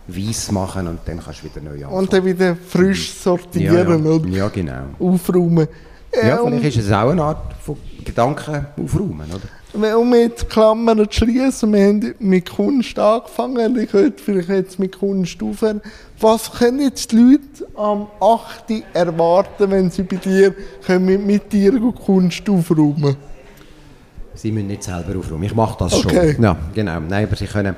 weiß 0.07 0.51
machen 0.51 0.87
und 0.87 0.99
dann 1.05 1.19
kannst 1.19 1.41
du 1.41 1.45
wieder 1.45 1.61
neu 1.61 1.75
anfangen. 1.75 1.93
und 1.93 2.13
dann 2.13 2.25
wieder 2.25 2.55
frisch 2.55 3.09
ja, 3.09 3.23
sortieren 3.23 4.05
ja. 4.05 4.11
oder 4.11 4.27
ja, 4.27 4.47
genau. 4.49 4.83
aufräumen. 4.99 5.67
Ja, 6.23 6.39
und- 6.39 6.59
vielleicht 6.59 6.77
ist 6.77 6.85
es 6.85 6.91
auch 6.91 7.09
eine 7.09 7.23
Art 7.23 7.53
von 7.63 7.77
Gedanken 8.03 8.65
aufräumen, 8.81 9.25
oder? 9.31 9.97
Um 9.97 10.13
jetzt 10.15 10.49
Klammern 10.49 10.99
zu 11.09 11.19
schließen, 11.25 11.73
wir 11.73 11.85
haben 11.87 12.15
mit 12.19 12.49
Kunst 12.49 12.97
angefangen, 12.97 13.77
ich 13.77 13.89
könnte 13.91 14.23
vielleicht 14.23 14.47
jetzt 14.47 14.79
mit 14.79 14.97
Kunst 14.97 15.41
aufhören. 15.43 15.81
Was 16.21 16.49
können 16.49 16.79
jetzt 16.79 17.11
die 17.11 17.17
Leute 17.17 17.67
am 17.77 18.07
8. 18.21 18.83
erwarten, 18.93 19.69
wenn 19.71 19.89
sie 19.91 20.03
bei 20.03 20.15
dir 20.15 20.55
können 20.85 21.25
mit, 21.25 21.51
dir 21.51 21.73
Kunst 22.05 22.49
aufräumen? 22.49 23.17
Sie 24.33 24.51
müssen 24.51 24.67
nicht 24.67 24.83
selber 24.83 25.19
aufräumen. 25.19 25.43
Ich 25.43 25.55
mache 25.55 25.77
das 25.79 25.93
Okay. 25.93 26.33
schon. 26.35 26.43
Ja, 26.43 26.55
genau. 26.73 26.99
Nein, 27.01 27.25
aber 27.25 27.35
Sie 27.35 27.45
können. 27.47 27.75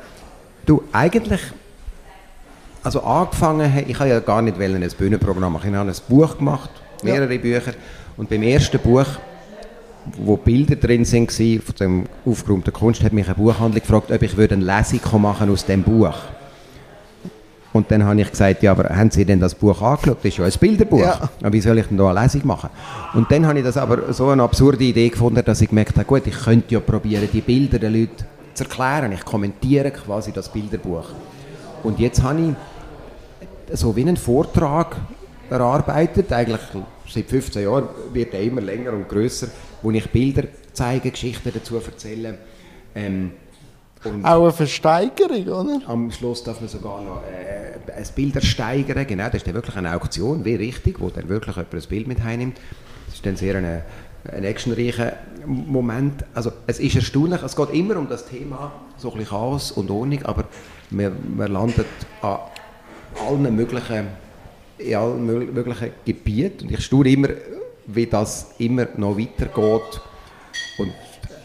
Du, 0.67 0.84
eigentlich. 0.91 1.41
Also 2.84 3.02
angefangen, 3.02 3.71
habe- 3.73 3.86
ich 3.89 4.00
habe 4.00 4.10
ja 4.10 4.19
gar 4.19 4.41
nicht 4.41 4.60
ein 4.60 4.89
Bühnenprogramm 4.97 5.54
machen. 5.54 5.69
Ich 5.71 5.76
habe 5.76 5.89
ein 5.89 5.95
Buch 6.08 6.38
gemacht, 6.38 6.69
mehrere 7.04 7.38
Bücher. 7.39 7.73
Und 8.17 8.30
beim 8.30 8.41
ersten 8.41 8.80
Buch, 8.80 9.06
wo 10.17 10.38
Bilder 10.38 10.75
drin 10.75 11.06
sind, 11.06 11.30
waren, 11.39 11.62
von 11.62 11.75
dem 11.75 12.06
aufgeräumten 12.25 12.73
Kunst, 12.73 13.03
hat 13.03 13.13
mich 13.13 13.27
eine 13.27 13.36
Buchhandlung 13.36 13.82
gefragt, 13.82 14.12
ob 14.12 14.21
ich 14.21 14.36
würde 14.36 14.56
eine 14.56 14.65
Lesung 14.65 15.21
machen 15.21 15.51
aus 15.51 15.65
dem 15.65 15.84
Buch. 15.84 16.15
Und 17.73 17.91
dann 17.91 18.03
habe 18.03 18.19
ich 18.19 18.32
gesagt, 18.32 18.63
ja, 18.63 18.71
aber 18.71 18.89
haben 18.89 19.12
Sie 19.12 19.23
denn 19.23 19.39
das 19.39 19.53
Buch 19.53 19.80
angeschaut? 19.82 20.17
Das 20.23 20.25
ist 20.25 20.38
ja 20.38 20.45
ein 20.45 20.51
Bilderbuch. 20.60 20.99
Ja, 20.99 21.30
wie 21.41 21.62
soll 21.62 21.77
ich 21.77 21.86
denn 21.86 21.97
da 21.97 22.10
eine 22.10 22.21
Lesung 22.23 22.47
machen? 22.47 22.69
Und 23.13 23.32
dann 23.32 23.45
habe 23.45 23.60
ich 23.60 23.65
das 23.65 23.77
aber 23.77 24.12
so 24.13 24.30
eine 24.30 24.41
absurde 24.41 24.84
Idee 24.84 25.10
gefunden, 25.10 25.43
dass 25.45 25.62
ich 25.62 25.69
gemerkt 25.69 25.95
habe, 25.95 26.06
gut, 26.06 26.25
ich 26.25 26.39
könnte 26.39 26.73
ja 26.73 26.80
probieren, 26.80 27.30
die 27.32 27.41
Bilder 27.41 27.77
den 27.77 27.93
Leuten 27.93 28.25
zu 28.56 28.63
erklären. 28.63 29.12
Ich 29.12 29.23
kommentiere 29.23 29.91
quasi 29.91 30.32
das 30.32 30.49
Bilderbuch. 30.49 31.06
Und 31.84 31.99
jetzt 31.99 32.23
habe 32.23 32.56
ich 33.69 33.77
so 33.77 33.95
wie 33.95 34.01
einen 34.01 34.17
Vortrag 34.17 34.95
erarbeitet, 35.49 36.32
eigentlich 36.34 36.62
seit 37.09 37.29
15 37.29 37.63
Jahren 37.63 37.87
wird 38.13 38.33
er 38.33 38.41
immer 38.41 38.61
länger 38.61 38.93
und 38.93 39.07
größer, 39.07 39.47
wo 39.81 39.91
ich 39.91 40.09
Bilder 40.09 40.43
zeige, 40.73 41.11
Geschichten 41.11 41.51
dazu 41.53 41.75
erzähle. 41.75 42.37
Ähm, 42.95 43.31
Auch 44.23 44.43
eine 44.43 44.51
Versteigerung, 44.51 45.47
oder? 45.47 45.81
am 45.87 46.11
Schluss 46.11 46.43
darf 46.43 46.59
man 46.59 46.69
sogar 46.69 47.01
noch 47.01 47.23
äh, 47.23 47.91
ein 47.91 48.05
Bild 48.15 48.35
ersteigern. 48.35 49.05
Genau, 49.07 49.25
das 49.25 49.35
ist 49.35 49.47
dann 49.47 49.55
wirklich 49.55 49.75
eine 49.75 49.95
Auktion, 49.95 50.45
wie 50.45 50.55
richtig, 50.55 50.99
wo 50.99 51.09
dann 51.09 51.29
wirklich 51.29 51.55
jemand 51.55 51.73
ein 51.73 51.89
Bild 51.89 52.07
mit 52.07 52.23
heimnimmt. 52.23 52.59
Das 53.05 53.15
ist 53.15 53.25
dann 53.25 53.35
sehr 53.35 53.55
eine, 53.55 53.83
ein 54.31 54.43
actionreicher 54.43 55.13
Moment. 55.45 56.25
Also 56.33 56.51
es 56.67 56.79
ist 56.79 56.95
erstaunlich, 56.95 57.41
es 57.41 57.55
geht 57.55 57.73
immer 57.73 57.97
um 57.97 58.07
das 58.07 58.27
Thema 58.27 58.71
so 58.97 59.11
ein 59.11 59.17
bisschen 59.17 59.29
Chaos 59.29 59.71
und 59.71 59.89
Ordnung, 59.89 60.23
aber 60.25 60.45
man, 60.89 61.13
man 61.35 61.51
landet 61.51 61.87
an 62.21 62.39
allen 63.27 63.55
möglichen, 63.55 64.07
in 64.77 64.95
allen 64.95 65.29
mö- 65.29 65.51
möglichen 65.51 65.91
Gebieten 66.05 66.67
und 66.67 66.71
ich 66.73 66.83
staune 66.85 67.09
immer, 67.09 67.29
wie 67.87 68.05
das 68.05 68.51
immer 68.59 68.87
noch 68.97 69.17
weitergeht 69.17 70.01
und 70.77 70.91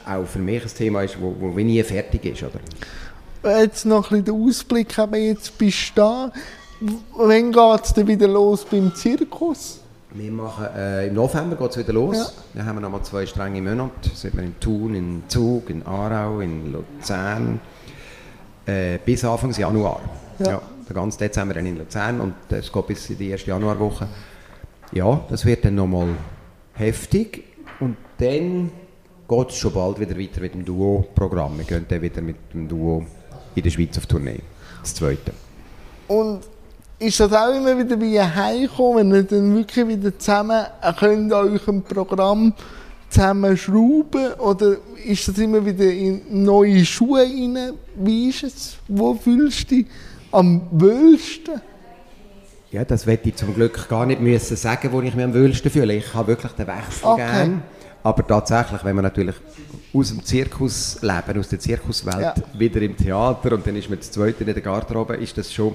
auch 0.06 0.26
für 0.26 0.38
mich 0.40 0.62
ein 0.62 0.68
Thema 0.76 1.02
ist, 1.02 1.20
wo, 1.20 1.34
wo 1.38 1.48
nie 1.48 1.82
fertig 1.82 2.24
ist. 2.24 2.42
Oder? 2.42 3.60
Jetzt 3.60 3.84
noch 3.86 4.10
ein 4.10 4.22
bisschen 4.22 4.36
den 4.40 4.48
Ausblick, 4.48 4.98
aber 4.98 5.16
jetzt 5.16 5.56
bist 5.58 5.90
du 5.90 6.00
da. 6.00 6.32
Wann 7.16 7.52
geht 7.52 7.84
es 7.84 7.92
denn 7.94 8.06
wieder 8.08 8.26
los 8.26 8.64
beim 8.64 8.92
Zirkus? 8.94 9.78
Wir 10.14 10.30
machen, 10.32 10.66
äh, 10.76 11.06
Im 11.06 11.14
November 11.14 11.56
geht 11.56 11.70
es 11.70 11.78
wieder 11.78 11.92
los. 11.92 12.16
Ja. 12.16 12.26
Dann 12.54 12.66
haben 12.66 12.76
wir 12.76 12.80
nochmal 12.80 13.02
zwei 13.02 13.24
strenge 13.24 13.62
Monate. 13.62 14.10
Sind 14.14 14.36
wir 14.36 14.42
in 14.42 14.58
Thun, 14.60 14.94
in 14.94 15.22
Zug, 15.28 15.70
in 15.70 15.86
Aarau, 15.86 16.40
in 16.40 16.72
Luzern. 16.72 17.60
Äh, 18.66 18.98
bis 19.04 19.24
Anfang 19.24 19.52
Januar. 19.52 20.00
Ja. 20.38 20.60
Den 20.88 20.94
ganzen 20.94 21.18
Dezember 21.18 21.56
in 21.56 21.78
Luzern 21.78 22.20
und 22.20 22.34
es 22.50 22.72
geht 22.72 22.86
bis 22.86 23.10
in 23.10 23.18
die 23.18 23.30
erste 23.30 23.50
Januarwoche. 23.50 24.08
Ja, 24.92 25.24
das 25.28 25.44
wird 25.44 25.64
dann 25.64 25.76
nochmal 25.76 26.08
heftig. 26.74 27.44
Und 27.80 27.96
dann 28.18 28.70
geht 29.28 29.48
es 29.48 29.56
schon 29.56 29.72
bald 29.72 29.98
wieder 29.98 30.18
weiter 30.18 30.40
mit 30.40 30.54
dem 30.54 30.64
Duo-Programm. 30.64 31.58
Wir 31.58 31.64
gehen 31.64 31.86
dann 31.88 32.02
wieder 32.02 32.20
mit 32.20 32.36
dem 32.52 32.68
Duo 32.68 33.04
in 33.54 33.62
der 33.62 33.70
Schweiz 33.70 33.96
auf 33.98 34.06
Tournee. 34.06 34.40
Das 34.82 34.94
zweite. 34.94 35.32
Und 36.08 36.40
ist 36.98 37.18
das 37.18 37.32
auch 37.32 37.54
immer 37.54 37.76
wieder 37.78 38.00
wie 38.00 38.18
ein 38.18 38.34
Heimkommen, 38.34 39.10
wenn 39.10 39.16
ihr 39.16 39.22
dann 39.24 39.56
wirklich 39.56 39.88
wieder 39.88 40.18
zusammen 40.18 40.64
könnt 40.98 41.32
an 41.32 41.48
eurem 41.48 41.82
Programm 41.82 42.52
zusammenschrauben? 43.08 44.34
Oder 44.34 44.76
ist 45.04 45.26
das 45.26 45.38
immer 45.38 45.64
wieder 45.64 45.84
in 45.84 46.44
neue 46.44 46.84
Schuhe 46.84 47.22
rein? 47.22 47.72
Wie 47.96 48.28
ist 48.28 48.44
es? 48.44 48.76
Wo 48.88 49.14
fühlst 49.14 49.70
du 49.70 49.76
dich 49.76 49.86
am 50.32 50.62
wohlsten? 50.70 51.60
Ja, 52.70 52.84
das 52.84 53.06
werde 53.06 53.28
ich 53.28 53.36
zum 53.36 53.54
Glück 53.54 53.88
gar 53.88 54.06
nicht 54.06 54.20
müssen 54.20 54.56
sagen, 54.56 54.88
wo 54.92 55.00
ich 55.02 55.14
mich 55.14 55.24
am 55.24 55.34
wohlsten 55.34 55.70
fühle. 55.70 55.94
Ich 55.94 56.14
habe 56.14 56.28
wirklich 56.28 56.52
den 56.52 56.66
Wechsel 56.66 57.04
Okay. 57.04 57.16
gern. 57.26 57.62
Aber 58.02 58.26
tatsächlich, 58.26 58.82
wenn 58.84 58.96
man 58.96 59.04
natürlich 59.04 59.36
aus 59.94 60.08
dem 60.08 60.24
Zirkusleben, 60.24 61.38
aus 61.38 61.48
der 61.48 61.60
Zirkuswelt, 61.60 62.20
Ja. 62.20 62.34
wieder 62.54 62.80
im 62.80 62.96
Theater 62.96 63.52
und 63.52 63.66
dann 63.66 63.76
ist 63.76 63.88
man 63.90 63.98
das 63.98 64.10
zweite 64.10 64.42
in 64.42 64.52
der 64.52 64.60
Garderobe, 64.62 65.16
ist 65.16 65.36
das 65.38 65.52
schon 65.52 65.74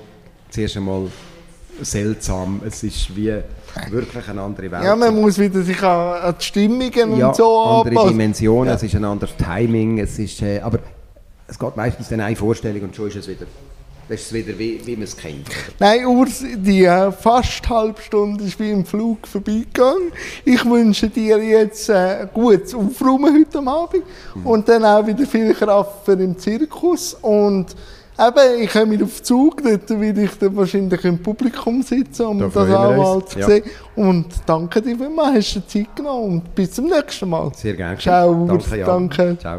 zuerst 0.50 0.76
einmal 0.76 1.08
seltsam. 1.82 2.62
Es 2.66 2.84
ist 2.84 3.16
wie 3.16 3.32
wirklich 3.90 4.28
eine 4.28 4.42
andere 4.42 4.72
Welt. 4.72 4.84
Ja, 4.84 4.96
man 4.96 5.16
muss 5.22 5.38
wieder 5.38 5.62
sich 5.62 5.82
an, 5.84 6.22
an 6.24 6.36
die 6.40 6.44
Stimmungen 6.44 7.16
Ja, 7.18 7.28
und 7.28 7.36
so 7.36 7.62
andere 7.62 7.90
anpassen. 7.90 8.10
Dimensionen, 8.10 8.70
Ja. 8.70 8.74
es 8.76 8.84
ist 8.84 8.96
ein 8.96 9.06
anderes 9.06 9.36
Timing, 9.38 10.00
es 10.00 10.18
ist, 10.18 10.42
äh, 10.42 10.60
aber 10.60 10.80
es 11.48 11.58
geht 11.60 11.78
meistens 11.78 12.10
dann 12.10 12.22
eine 12.22 12.36
Vorstellung 12.36 12.82
und 12.82 12.96
schon 12.96 13.08
ist 13.08 13.18
es 13.18 13.28
wieder, 13.28 13.46
das 14.10 14.22
ist 14.22 14.28
es 14.28 14.34
wieder 14.34 14.58
wie, 14.58 14.80
wie 14.86 14.96
man 14.96 15.04
es 15.04 15.16
kennt. 15.18 15.48
Oder? 15.48 15.56
Nein, 15.80 16.06
Urs, 16.06 16.44
die 16.56 16.86
äh, 16.86 17.12
fast 17.12 17.68
halbe 17.70 18.02
Stunde 18.02 18.44
ist 18.44 18.60
wie 18.60 18.72
im 18.72 18.86
Flug 18.86 19.28
vorbeigegangen. 19.28 20.12
Ich 20.46 20.64
wünsche 20.66 21.10
dir 21.10 21.38
jetzt 21.44 21.90
äh, 21.90 22.28
gutes 22.34 22.74
Aufräumen 22.74 23.34
heute 23.34 23.58
am 23.60 23.68
Abend 23.68 24.04
und 24.44 24.68
dann 24.70 24.86
auch 24.86 25.06
wieder 25.06 25.26
viel 25.26 25.54
Kraft 25.54 26.06
für 26.06 26.16
den 26.16 26.38
Zirkus. 26.38 27.16
Und 27.22 27.76
eben, 28.18 28.62
ich 28.62 28.72
komme 28.72 29.04
auf 29.04 29.18
den 29.18 29.24
Zug, 29.24 29.62
dort 29.64 29.90
will 29.90 30.18
ich 30.18 30.32
dann 30.40 30.56
wahrscheinlich 30.56 31.04
im 31.04 31.22
Publikum 31.22 31.82
sitzen, 31.82 32.26
um 32.26 32.40
Da 32.40 32.48
das 32.48 32.70
auch 32.70 32.96
mal 32.96 33.26
zu 33.26 33.40
ja. 33.40 33.46
sehen. 33.46 33.64
Und 33.96 34.28
danke 34.46 34.82
dir 34.82 34.98
vielmals, 34.98 35.36
hast 35.38 35.56
du 35.56 35.60
dir 35.60 35.68
Zeit 35.68 35.96
genommen 35.96 36.24
und 36.24 36.56
bis 36.56 36.72
zum 36.72 36.86
nächsten 36.88 37.30
Mal. 37.30 37.52
Sehr 37.56 37.74
gerne. 37.74 37.98
Ciao, 37.98 38.32
Urs, 38.32 38.64
Danke, 38.64 38.78
Jan. 38.78 38.88
danke. 38.88 39.38
Ciao. 39.40 39.56